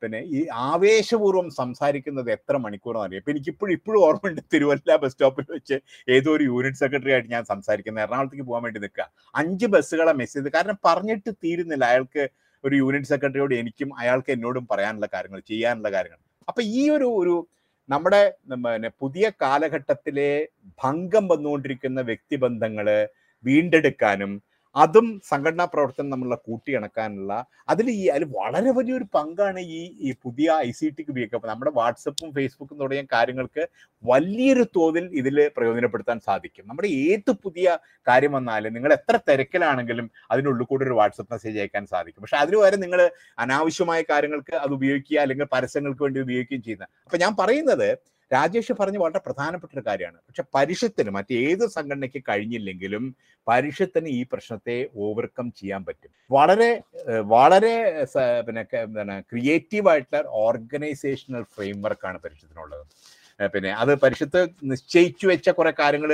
[0.00, 3.20] പിന്നെ ഈ ആവേശപൂർവം സംസാരിക്കുന്നത് എത്ര മണിക്കൂറാണ് അറിയാം.
[3.22, 5.76] ഇപ്പം എനിക്കിപ്പോഴും ഇപ്പോഴും ഓർമ്മയുണ്ട് തിരുവല്ല ബസ് സ്റ്റോപ്പിൽ വെച്ച്
[6.16, 8.02] ഏതോ ഒരു യൂണിറ്റ് സെക്രട്ടറി ആയിട്ട് ഞാൻ സംസാരിക്കുന്നത്.
[8.04, 9.06] എറണാകുളത്തേക്ക് പോകാൻ വേണ്ടി നിൽക്കുക.
[9.40, 11.84] അഞ്ച് ബസ്സുകളെ മിസ് ചെയ്ത് കാരണം പറഞ്ഞിട്ട് തീരുന്നില്ല.
[11.92, 12.24] അയാൾക്ക്
[12.64, 16.20] ഒരു യൂണിറ്റ് സെക്രട്ടറിയോട് എനിക്കും അയാൾക്ക് എന്നോടും പറയാനുള്ള കാര്യങ്ങൾ ചെയ്യാനുള്ള കാര്യങ്ങൾ.
[16.50, 17.34] അപ്പൊ ഈ ഒരു ഒരു
[17.88, 18.22] നമ്മുടെ
[18.64, 20.30] പിന്നെ പുതിയ കാലഘട്ടത്തിലെ
[20.84, 22.86] ഭംഗം വന്നുകൊണ്ടിരിക്കുന്ന വ്യക്തിബന്ധങ്ങൾ
[23.44, 24.32] വീണ്ടെടുക്കാനും
[24.74, 27.32] അതും സംഘടനാ പ്രവർത്തനം നമ്മളുടെ കൂട്ടിയിണക്കാനുള്ള
[27.72, 31.48] അതിൽ ഈ അതിൽ വളരെ വലിയൊരു പങ്കാണ് ഈ ഈ പുതിയ ഐ സി ടിക്ക് ഉപയോഗിക്കുക.
[31.52, 33.62] നമ്മുടെ വാട്സപ്പും ഫേസ്ബുക്കും തുടങ്ങിയ കാര്യങ്ങൾക്ക്
[34.04, 36.64] വലിയൊരു തോതിൽ ഇതിൽ പ്രയോജനപ്പെടുത്താൻ സാധിക്കും.
[36.68, 37.66] നമ്മുടെ ഏത് പുതിയ
[38.06, 42.22] കാര്യം വന്നാലും നിങ്ങൾ എത്ര തിരക്കിലാണെങ്കിലും അതിനുള്ളിൽ കൂടെ ഒരു വാട്സപ്പ് മെസ്സേജ് അയക്കാൻ സാധിക്കും.
[42.24, 43.02] പക്ഷെ അതിന് വരെ നിങ്ങൾ
[43.44, 47.88] അനാവശ്യമായ കാര്യങ്ങൾക്ക് അത് ഉപയോഗിക്കുക അല്ലെങ്കിൽ പരസ്യങ്ങൾക്ക് വേണ്ടി ഉപയോഗിക്കുകയും ചെയ്യുന്നത് അപ്പൊ ഞാൻ പറയുന്നത്
[48.34, 50.18] രാജേഷ് പറഞ്ഞ വളരെ പ്രധാനപ്പെട്ട ഒരു കാര്യമാണ്.
[50.28, 53.04] പക്ഷെ പരിഷത്തിന് മറ്റേത് സംഘടനയ്ക്ക് കഴിഞ്ഞില്ലെങ്കിലും
[53.46, 56.10] പരിഷത്തിന് ഈ പ്രശ്നത്തെ ഓവർകം ചെയ്യാൻ പറ്റും.
[56.36, 56.70] വളരെ
[57.34, 57.74] വളരെ
[58.46, 62.84] പിന്നെ എന്താണ് ക്രിയേറ്റീവ് ആയിട്ടുള്ള ഓർഗനൈസേഷണൽ ഫ്രെയിംവർക്കാണ് പരിഷത്തിനുള്ളത്.
[63.54, 66.10] പിന്നെ അത് പരിഷത്ത് നിശ്ചയിച്ചു വെച്ച കുറെ കാര്യങ്ങൾ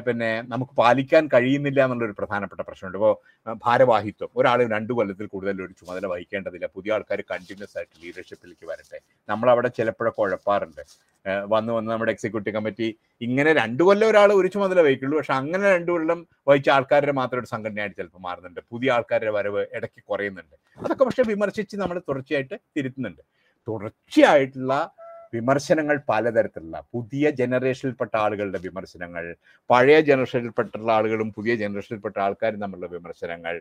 [0.00, 2.98] പിന്നെ നമുക്ക് പാലിക്കാൻ കഴിയുന്നില്ല എന്നുള്ളൊരു പ്രധാനപ്പെട്ട പ്രശ്നമുണ്ട്.
[2.98, 4.28] ഇപ്പോൾ ഭാരവാഹിത്വം.
[4.36, 6.66] ഒരാൾ രണ്ടു കൊല്ലത്തിൽ കൂടുതൽ ഒരു ചുമതല വഹിക്കേണ്ടതില്ല.
[6.66, 9.00] പുതിയ ആൾക്കാർ കണ്ടിന്യൂസ് ആയിട്ട് ലീഡർഷിപ്പിലേക്ക് വരട്ടെ.
[9.28, 11.06] നമ്മളവിടെ ചിലപ്പോഴൊക്കെ ഉഴപ്പാറുണ്ട്.
[11.48, 15.18] വന്ന് വന്ന് നമ്മുടെ എക്സിക്യൂട്ടീവ് കമ്മിറ്റി ഇങ്ങനെ രണ്ടു കൊല്ലം ഒരാൾ ഒരു ചുമതല വഹിക്കുള്ളൂ.
[15.18, 18.60] പക്ഷെ അങ്ങനെ രണ്ടു കൊല്ലം വഹിച്ച ആൾക്കാരുടെ മാത്രം ഒരു സംഘടനയായിട്ട് ചിലപ്പോൾ മാറുന്നുണ്ട്.
[18.70, 20.80] പുതിയ ആൾക്കാരുടെ വരവ് ഇടയ്ക്ക് കുറയുന്നുണ്ട്.
[20.84, 23.22] അതൊക്കെ പക്ഷെ വിമർശിച്ച് നമ്മൾ തുടർച്ചയായിട്ട് തിരുത്തുന്നുണ്ട്.
[23.68, 24.90] തുടർച്ചയായിട്ടുള്ള
[25.32, 29.24] വിമർശനങ്ങൾ പലതരത്തിലുള്ള പുതിയ ജനറേഷനിൽപ്പെട്ട ആളുകളുടെ വിമർശനങ്ങൾ
[29.70, 33.56] പഴയ ജനറേഷനിൽപ്പെട്ടുള്ള ആളുകളും പുതിയ ജനറേഷനിൽപ്പെട്ട ആൾക്കാരും തമ്മിലുള്ള വിമർശനങ്ങൾ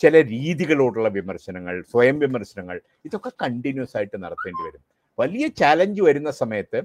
[0.00, 2.76] ചില രീതികളോടുള്ള വിമർശനങ്ങൾ സ്വയം വിമർശനങ്ങൾ
[3.08, 4.82] ഇതൊക്കെ കണ്ടിന്യൂസ് ആയിട്ട് നടത്തേണ്ടി വരും.
[5.18, 6.78] വലിയ ചാലഞ്ച് വരുന്ന സമയത്ത്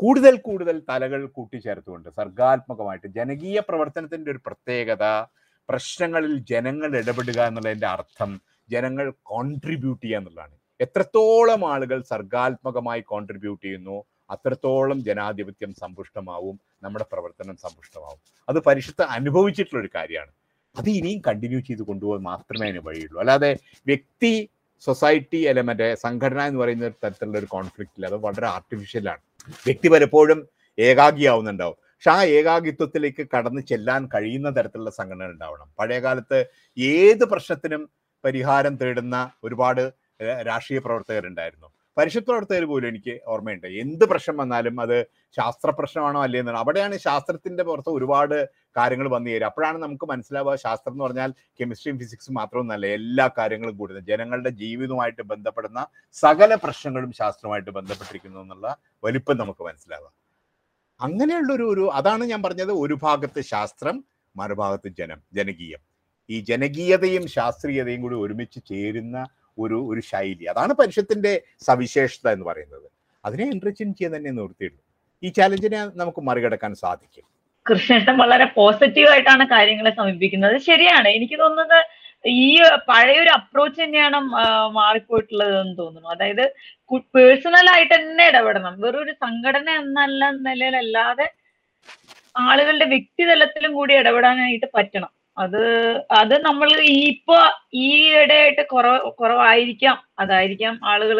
[0.00, 5.04] കൂടുതൽ കൂടുതൽ തലകൾ കൂട്ടിച്ചേർത്തുകൊണ്ട് സർഗാത്മകമായിട്ട് ജനകീയ പ്രവർത്തനത്തിന്റെ ഒരു പ്രത്യേകത
[5.68, 8.30] പ്രശ്നങ്ങളിൽ ജനങ്ങൾ ഇടപെടുക എന്നുള്ളതിന്റെ അർത്ഥം
[8.68, 10.54] ജനങ്ങൾ കോൺട്രിബ്യൂട്ട് ചെയ്യുക എന്നുള്ളതാണ്.
[10.80, 18.20] എത്രത്തോളം ആളുകൾ സർഗാത്മകമായി കോൺട്രിബ്യൂട്ട് ചെയ്യുന്നു അത്രത്തോളം ജനാധിപത്യം സമ്പുഷ്ടമാവും നമ്മുടെ പ്രവർത്തനം സമ്പുഷ്ടമാവും.
[18.48, 20.32] അത് പരിശുദ്ധ അനുഭവിച്ചിട്ടുള്ള ഒരു കാര്യമാണ്.
[20.78, 23.20] അത് ഇനിയും കണ്ടിന്യൂ ചെയ്ത് കൊണ്ടുപോകാൻ മാത്രമേ അതിന് വഴിയുള്ളൂ.
[23.20, 23.56] അല്ലാതെ
[23.86, 24.48] വ്യക്തി
[24.80, 29.22] സൊസൈറ്റി എലമെന്റ് സംഘടന എന്ന് പറയുന്ന തരത്തിലുള്ള ഒരു കോൺഫ്ലിക്റ്റിൽ അത് വളരെ ആർട്ടിഫിഷ്യലാണ്
[29.66, 30.48] വ്യക്തി പലപ്പോഴും
[30.78, 31.76] ഏകാഗിയാവുന്നുണ്ടാവും.
[31.84, 35.68] പക്ഷെ ആ ഏകാഗിത്വത്തിലേക്ക് കടന്നു ചെല്ലാൻ കഴിയുന്ന തരത്തിലുള്ള സംഘടന ഉണ്ടാവണം.
[35.78, 36.46] പഴയ കാലത്ത്
[36.78, 37.90] ഏത് പ്രശ്നത്തിനും
[38.24, 40.03] പരിഹാരം തേടുന്ന ഒരുപാട്
[40.48, 41.68] രാഷ്ട്രീയ പ്രവർത്തകരുണ്ടായിരുന്നു.
[41.96, 43.66] പരിഷത്ത് പ്രവർത്തകർ പോലും എനിക്ക് ഓർമ്മയുണ്ട്.
[43.82, 44.96] എന്ത് പ്രശ്നം വന്നാലും അത്
[45.36, 48.34] ശാസ്ത്ര പ്രശ്നമാണോ അല്ലേ എന്നാണ് അവിടെയാണ് ശാസ്ത്രത്തിന്റെ പുറത്ത് ഒരുപാട്
[48.76, 49.46] കാര്യങ്ങൾ വന്നു ചേരുക.
[49.46, 55.82] അപ്പോഴാണ് നമുക്ക് മനസ്സിലാവുക ശാസ്ത്രം എന്ന് പറഞ്ഞാൽ കെമിസ്ട്രിയും ഫിസിക്സും മാത്രമൊന്നല്ല എല്ലാ കാര്യങ്ങളും കൂടുതൽ ജനങ്ങളുടെ ജീവിതവുമായിട്ട് ബന്ധപ്പെടുന്ന
[56.16, 58.66] സകല പ്രശ്നങ്ങളും ശാസ്ത്രവുമായിട്ട് ബന്ധപ്പെട്ടിരിക്കുന്നു എന്നുള്ള
[59.02, 60.10] വലിപ്പം നമുക്ക് മനസ്സിലാവുക.
[61.00, 63.96] അങ്ങനെയുള്ളൊരു ഒരു അതാണ് ഞാൻ പറഞ്ഞത് ഒരു ഭാഗത്ത് ശാസ്ത്രം
[64.36, 65.80] മറുഭാഗത്ത് ജനം ജനകീയം.
[66.30, 69.16] ഈ ജനകീയതയും ശാസ്ത്രീയതയും കൂടി ഒരുമിച്ച് ചേരുന്ന
[69.58, 70.44] ഒരു ഒരു ശൈലി.
[70.44, 71.32] അതാണ് പരിഷത്തിന്റെ
[71.66, 72.88] സവിശേഷത എന്ന് പറയുന്നത്.
[73.24, 74.80] അതിനെ എൻട്രിച്ചിൻ ചെയ്യാൻ തന്നെ നിർത്തിയുള്ളൂ
[75.22, 77.26] ഈ ചാലഞ്ചിനെ നമുക്ക് മറികടക്കാൻ സാധിക്കും.
[77.66, 80.56] കൃഷ്ണേട്ടൻ വളരെ പോസിറ്റീവ് ആയിട്ടാണ് കാര്യങ്ങളെ സമീപിക്കുന്നത്.
[80.70, 81.08] ശരിയാണ്.
[81.08, 81.78] എനിക്ക് തോന്നുന്നത്
[82.28, 84.18] ഈ പഴയൊരു അപ്രോച്ച് തന്നെയാണ്
[84.78, 86.08] മാറിപ്പോയിട്ടുള്ളത് എന്ന് തോന്നുന്നു.
[86.08, 86.44] അതായത്
[87.14, 88.80] പേഴ്സണൽ ആയിട്ട് തന്നെ ഇടപെടണം.
[88.80, 91.26] വെറൊരു സംഘടന എന്നല്ല നിലയിലല്ലാതെ
[92.38, 95.12] ആളുകളുടെ വ്യക്തിതലത്തിലും കൂടി ഇടപെടാനായിട്ട് പറ്റണം.
[95.36, 95.62] അത്
[96.20, 97.36] അത് നമ്മൾ ഇപ്പൊ
[97.74, 99.96] ഈയിടെയായിട്ട് കുറവ് കുറവായിരിക്കാം.
[100.18, 101.18] അതായിരിക്കാം ആളുകൾ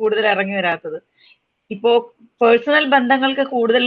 [0.00, 0.98] കൂടുതൽ ഇറങ്ങി വരാത്തത്.
[1.70, 1.90] ഇപ്പോ
[2.42, 3.84] പേഴ്സണൽ ബന്ധങ്ങൾക്ക് കൂടുതൽ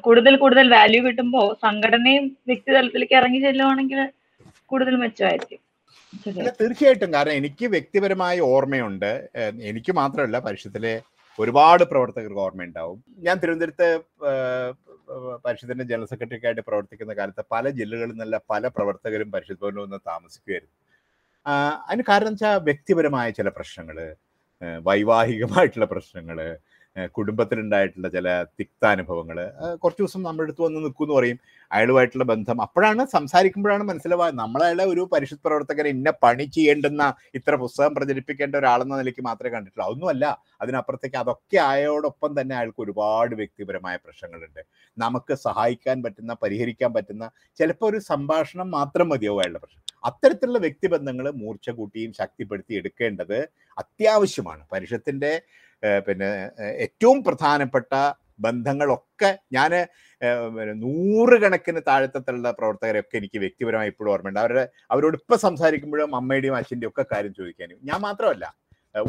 [0.00, 4.00] കൂടുതൽ കൂടുതൽ വാല്യൂ കിട്ടുമ്പോ സംഘടനയും വ്യക്തി തലത്തിലേക്ക് ഇറങ്ങി ചെല്ലുവാണെങ്കിൽ
[4.66, 5.60] കൂടുതൽ മെച്ചമായിരിക്കും.
[6.60, 7.12] തീർച്ചയായിട്ടും.
[7.12, 9.12] കാരണം എനിക്ക് വ്യക്തിപരമായ ഓർമ്മയുണ്ട്.
[9.70, 10.94] എനിക്ക് മാത്രമല്ല പരിഷത്തിലെ
[11.38, 12.98] ഒരുപാട് പ്രവർത്തകർക്ക് ഓർമ്മയുണ്ടാവും.
[13.26, 13.88] ഞാൻ തിരുവനന്തപുരത്ത്
[15.44, 20.74] പരിഷത്തിന്റെ ജനറൽ സെക്രട്ടറി ആയിട്ട് പ്രവർത്തിക്കുന്ന കാലത്ത് പല ജില്ലകളിൽ നിന്നുള്ള പല പ്രവർത്തകരും പരിഷത്ത് ഭവനിൽ വന്ന് താമസിക്കുമായിരുന്നു
[21.86, 23.98] അതിന് കാരണം വെച്ചാൽ വ്യക്തിപരമായ ചില പ്രശ്നങ്ങൾ
[24.84, 26.38] വൈവാഹികമായിട്ടുള്ള പ്രശ്നങ്ങൾ
[27.16, 28.28] കുടുംബത്തിലുണ്ടായിട്ടുള്ള ചില
[28.58, 29.38] തിക്താനുഭവങ്ങൾ
[29.82, 31.38] കുറച്ച് ദിവസം നമ്മുടെ അടുത്ത് വന്ന് നിൽക്കുമെന്ന് പറയും.
[31.70, 38.54] അയാളുമായിട്ടുള്ള ബന്ധം അപ്പോഴാണ് സംസാരിക്കുമ്പോഴാണ് മനസ്സിലാവുക നമ്മളയാളെ ഒരു പരിശുദ്ധ പ്രവർത്തകനെ ഇന്ന പണി ചെയ്യേണ്ടെന്ന ഇത്ര പുസ്തകം പ്രചരിപ്പിക്കേണ്ട
[38.62, 39.88] ഒരാളെന്ന നിലയ്ക്ക് മാത്രമേ കണ്ടിട്ടുള്ളൂ.
[39.94, 40.24] ഒന്നുമല്ല
[40.62, 44.62] അതിനപ്പുറത്തേക്ക് അതൊക്കെ ആയോടൊപ്പം തന്നെ അയാൾക്ക് ഒരുപാട് വ്യക്തിപരമായ പ്രശ്നങ്ങളുണ്ട്.
[44.96, 47.24] നമുക്ക് സഹായിക്കാൻ പറ്റുന്ന പരിഹരിക്കാൻ പറ്റുന്ന
[47.60, 49.82] ചിലപ്പോൾ ഒരു സംഭാഷണം മാത്രം മതിയാവും അയാളുടെ പ്രശ്നം.
[50.04, 53.38] അത്തരത്തിലുള്ള വ്യക്തിബന്ധങ്ങൾ മൂർച്ച കൂട്ടിയും ശക്തിപ്പെടുത്തി എടുക്കേണ്ടത്
[53.76, 54.62] അത്യാവശ്യമാണ്.
[54.74, 55.65] പരിഷത്തിന്റെ ഏഹ്,
[56.06, 56.28] പിന്നെ
[56.84, 57.92] ഏറ്റവും പ്രധാനപ്പെട്ട
[58.46, 59.72] ബന്ധങ്ങളൊക്കെ ഞാൻ
[60.82, 64.40] നൂറുകണക്കിന് താഴത്തുള്ള പ്രവർത്തകരൊക്കെ എനിക്ക് വ്യക്തിപരമായി ഇപ്പോഴും ഓർമ്മയുണ്ട്.
[64.40, 68.46] അവരുടെ അവരോട് ഇപ്പം സംസാരിക്കുമ്പോഴും അമ്മയുടെയും അച്ഛന്റെയും ഒക്കെ കാര്യം ചോദിക്കാനും ഞാൻ മാത്രമല്ല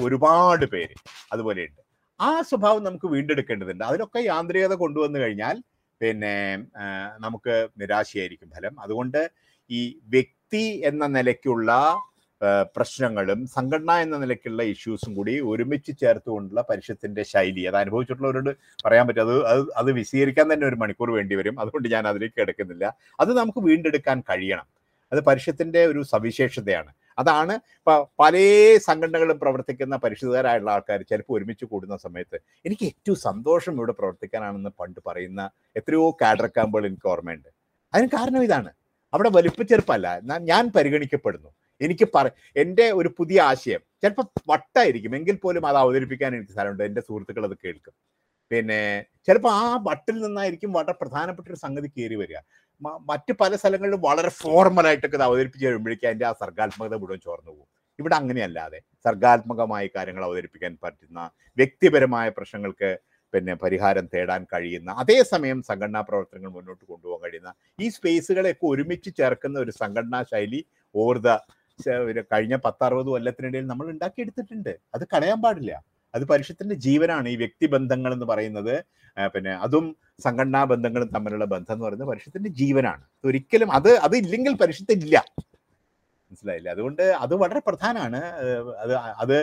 [0.03, 0.95] ഒരുപാട് പേര്
[1.33, 1.81] അതുപോലെയുണ്ട്.
[2.19, 3.83] ആ സ്വഭാവം നമുക്ക് വീണ്ടെടുക്കേണ്ടതുണ്ട്.
[3.89, 5.57] അതിനൊക്കെ യാന്ത്രികത കൊണ്ടുവന്നു കഴിഞ്ഞാൽ
[6.01, 6.35] പിന്നെ
[7.25, 8.73] നമുക്ക് നിരാശയായിരിക്കും ഫലം.
[8.85, 9.21] അതുകൊണ്ട്
[9.69, 9.81] ഈ
[10.15, 11.71] വ്യക്തി എന്ന നിലയ്ക്കുള്ള
[12.75, 17.61] പ്രശ്നങ്ങളും സംഘടന എന്ന നിലയ്ക്കുള്ള ഇഷ്യൂസും കൂടി ഒരുമിച്ച് ചേർത്തുകൊണ്ടുള്ള പരിഷത്തിന്റെ ശൈലി.
[17.61, 18.51] അത് അനുഭവിച്ചിട്ടുള്ളവരോട്
[18.85, 19.21] പറയാൻ പറ്റും.
[19.21, 21.59] അത് അത് അത് വിശീകരിക്കാൻ തന്നെ ഒരു മണിക്കൂർ വേണ്ടി വരും.
[21.59, 22.85] അതുകൊണ്ട് ഞാൻ അതിലേക്ക് എടുക്കുന്നില്ല.
[23.19, 24.67] അത് നമുക്ക് വീണ്ടെടുക്കാൻ കഴിയണം.
[25.11, 26.91] അത് പരിഷത്തിന്റെ ഒരു സവിശേഷതയാണ്.
[27.17, 27.53] അതാണ്
[28.19, 28.35] പല
[28.87, 35.41] സംഘടനകളും പ്രവർത്തിക്കുന്ന പരിശുദ്ധരായുള്ള ആൾക്കാർ ചിലപ്പോൾ ഒരുമിച്ച് കൂടുന്ന സമയത്ത് എനിക്ക് ഏറ്റവും സന്തോഷം ഇവിടെ പ്രവർത്തിക്കാനാണെന്ന് പണ്ട് പറയുന്ന
[35.75, 37.49] എത്രയോ കാഡർ ക്യാമ്പുകൾ എനിക്ക് ഓർമ്മയുണ്ട്.
[37.93, 38.71] അതിന് കാരണം ഇതാണ്.
[39.13, 40.07] അവിടെ വലിപ്പച്ചെറുപ്പല്ല.
[40.41, 41.49] ഞാൻ പരിഗണിക്കപ്പെടുന്നു.
[41.81, 42.27] എനിക്ക് പറ
[42.61, 45.13] എന്റെ ഒരു പുതിയ ആശയം ചിലപ്പോൾ വട്ടായിരിക്കും.
[45.19, 46.83] എങ്കിൽ പോലും അത് അവതരിപ്പിക്കാൻ എനിക്ക് സ്ഥലമുണ്ട്.
[46.89, 47.95] എന്റെ സുഹൃത്തുക്കൾ അത് കേൾക്കും.
[48.51, 48.81] പിന്നെ
[49.27, 52.39] ചിലപ്പോൾ ആ വട്ടിൽ നിന്നായിരിക്കും വളരെ പ്രധാനപ്പെട്ട ഒരു സംഗതി കയറി വരിക.
[53.09, 57.67] മറ്റ് പല സ്ഥലങ്ങളിലും വളരെ ഫോർമലായിട്ടൊക്കെ ഇത് അവതരിപ്പിച്ച് കഴിയുമ്പോഴേക്കും അതിന്റെ ആ സർഗാത്മകത മുഴുവൻ ചോർന്നു പോകും.
[57.99, 61.19] ഇവിടെ അങ്ങനെയല്ലാതെ സർഗാത്മകമായ കാര്യങ്ങൾ അവതരിപ്പിക്കാൻ പറ്റുന്ന
[61.57, 62.89] വ്യക്തിപരമായ പ്രശ്നങ്ങൾക്ക്
[63.33, 69.73] പിന്നെ പരിഹാരം തേടാൻ കഴിയുന്ന അതേസമയം സംഘടനാ പ്രവർത്തനങ്ങൾ മുന്നോട്ട് കൊണ്ടുപോകാൻ കഴിയുന്ന ഈ സ്പേസുകളെയൊക്കെ ഒരുമിച്ച് ചേർക്കുന്ന ഒരു
[69.81, 70.61] സംഘടനാ ശൈലി
[70.95, 71.31] ഓവർ ദ
[72.33, 74.73] കഴിഞ്ഞ പത്തറുപത് കൊല്ലത്തിനിടയിൽ നമ്മൾ ഉണ്ടാക്കിയെടുത്തിട്ടുണ്ട്.
[74.95, 75.73] അത് കളയാൻ പാടില്ല.
[76.13, 78.75] അത് പരുഷത്തിന്റെ ജീവനാണ് ഈ വ്യക്തിബന്ധങ്ങൾ എന്ന് പറയുന്നത്.
[79.33, 79.85] പിന്നെ അതും
[80.25, 83.03] സംഘടനാ ബന്ധങ്ങളും തമ്മിലുള്ള ബന്ധം എന്ന് പറയുന്നത് പരുഷത്തിന്റെ ജീവനാണ്.
[83.23, 85.17] ഒരിക്കലും അത് അത് ഇല്ലെങ്കിൽ പരുഷത്തില്ല
[86.31, 86.71] മനസ്സിലായില്ലേ?
[86.71, 88.19] അതുകൊണ്ട് അത് വളരെ പ്രധാനമാണ്.
[88.83, 89.35] അത് അത്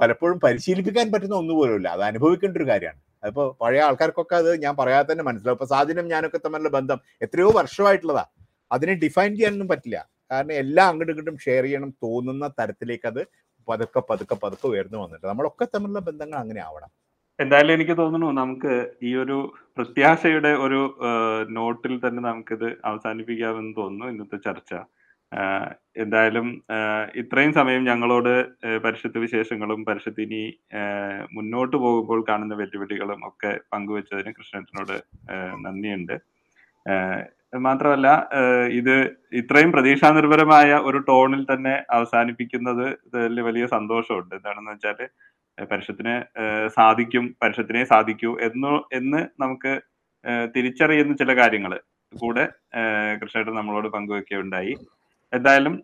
[0.00, 3.00] പലപ്പോഴും പരിശീലിപ്പിക്കാൻ പറ്റുന്ന ഒന്നുപോലുമില്ല അത് അനുഭവിക്കേണ്ട ഒരു കാര്യമാണ്.
[3.22, 5.56] അതിപ്പോ പഴയ ആൾക്കാർക്കൊക്കെ അത് ഞാൻ പറയാതെ തന്നെ മനസ്സിലാവും.
[5.58, 8.24] ഇപ്പൊ സാധനം ഞാനൊക്കെ തമ്മിലുള്ള ബന്ധം എത്രയോ വർഷമായിട്ടുള്ളതാ.
[8.70, 9.98] അതിനെ ഡിഫൈൻ ചെയ്യാനൊന്നും പറ്റില്ല.
[10.30, 13.22] കാരണം എല്ലാം അങ്ങോട്ടും ഇങ്ങോട്ടും ഷെയർ ചെയ്യണം തോന്നുന്ന തരത്തിലേക്ക് അത്
[13.68, 16.90] പതുക്കെ പതുക്കെ പതുക്കെ ഉയർന്നു വന്നിട്ട് നമ്മളൊക്കെ തമ്മിലുള്ള ബന്ധങ്ങൾ അങ്ങനെ ആവണം.
[17.38, 18.74] എന്തായാലും എനിക്ക് തോന്നുന്നു നമുക്ക്
[19.08, 19.36] ഈ ഒരു
[19.76, 20.80] പ്രത്യാശയുടെ ഒരു
[21.58, 24.72] നോട്ടിൽ തന്നെ നമുക്കിത് അവസാനിപ്പിക്കാമെന്ന് തോന്നുന്നു ഇന്നത്തെ ചർച്ച.
[26.02, 26.46] എന്തായാലും
[27.20, 28.32] ഇത്രയും സമയം ഞങ്ങളോട്
[28.84, 30.42] പരിഷത്ത് വിശേഷങ്ങളും പരിഷത്തിനി
[31.36, 34.96] മുന്നോട്ട് പോകുമ്പോൾ കാണുന്ന വെല്ലുവിളികളും ഒക്കെ പങ്കുവച്ചതിന് കൃഷ്ണേട്ടനോട്
[35.34, 36.16] ആഹ് നന്ദിയുണ്ട്.
[37.52, 38.08] മാത്രമല്ല
[38.78, 38.94] ഇത്
[39.40, 42.86] ഇത്രയും പ്രതീക്ഷാനിർഭരമായ ഒരു ടോണിൽ തന്നെ അവസാനിപ്പിക്കുന്നത്
[43.48, 44.34] വലിയ സന്തോഷമുണ്ട്.
[44.38, 45.00] എന്താണെന്ന് വെച്ചാൽ
[45.70, 46.14] പരിഷത്തിന്
[46.76, 49.72] സാധിക്കും പരിഷത്തിനെ സാധിക്കൂ എന്ന് എന്ന് നമുക്ക്
[50.54, 51.72] തിരിച്ചറിയുന്ന ചില കാര്യങ്ങൾ
[52.12, 52.44] കൂടെ
[53.20, 54.74] കൃഷ്ണേട്ടൻ നമ്മളോട് പങ്കുവെക്കുകയുണ്ടായി.
[55.32, 55.74] എന്തായാലും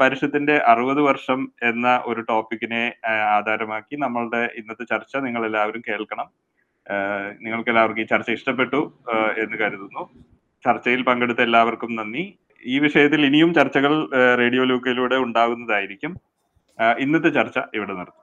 [0.00, 1.40] പരിഷത്തിന്റെ അറുപത് വർഷം
[1.70, 2.82] എന്ന ഒരു ടോപ്പിക്കിനെ
[3.36, 6.28] ആധാരമാക്കി നമ്മളുടെ ഇന്നത്തെ ചർച്ച നിങ്ങൾ എല്ലാവരും കേൾക്കണം.
[7.44, 8.80] നിങ്ങൾക്ക് എല്ലാവർക്കും ഈ ചർച്ച ഇഷ്ടപ്പെട്ടു
[9.44, 10.02] എന്ന് കരുതുന്നു.
[10.64, 12.24] ചർച്ചയിൽ പങ്കെടുത്ത എല്ലാവർക്കും നന്ദി.
[12.64, 13.92] ഈ വിഷയത്തിൽ ഇനിയും ചർച്ചകൾ
[14.38, 16.12] റേഡിയോ ലൂക്കയിലൂടെ ഉണ്ടാകുന്നതായിരിക്കും.
[16.98, 18.19] ഇന്നത്തെ ചർച്ച ഇവിടെ നിർത്തുന്നു.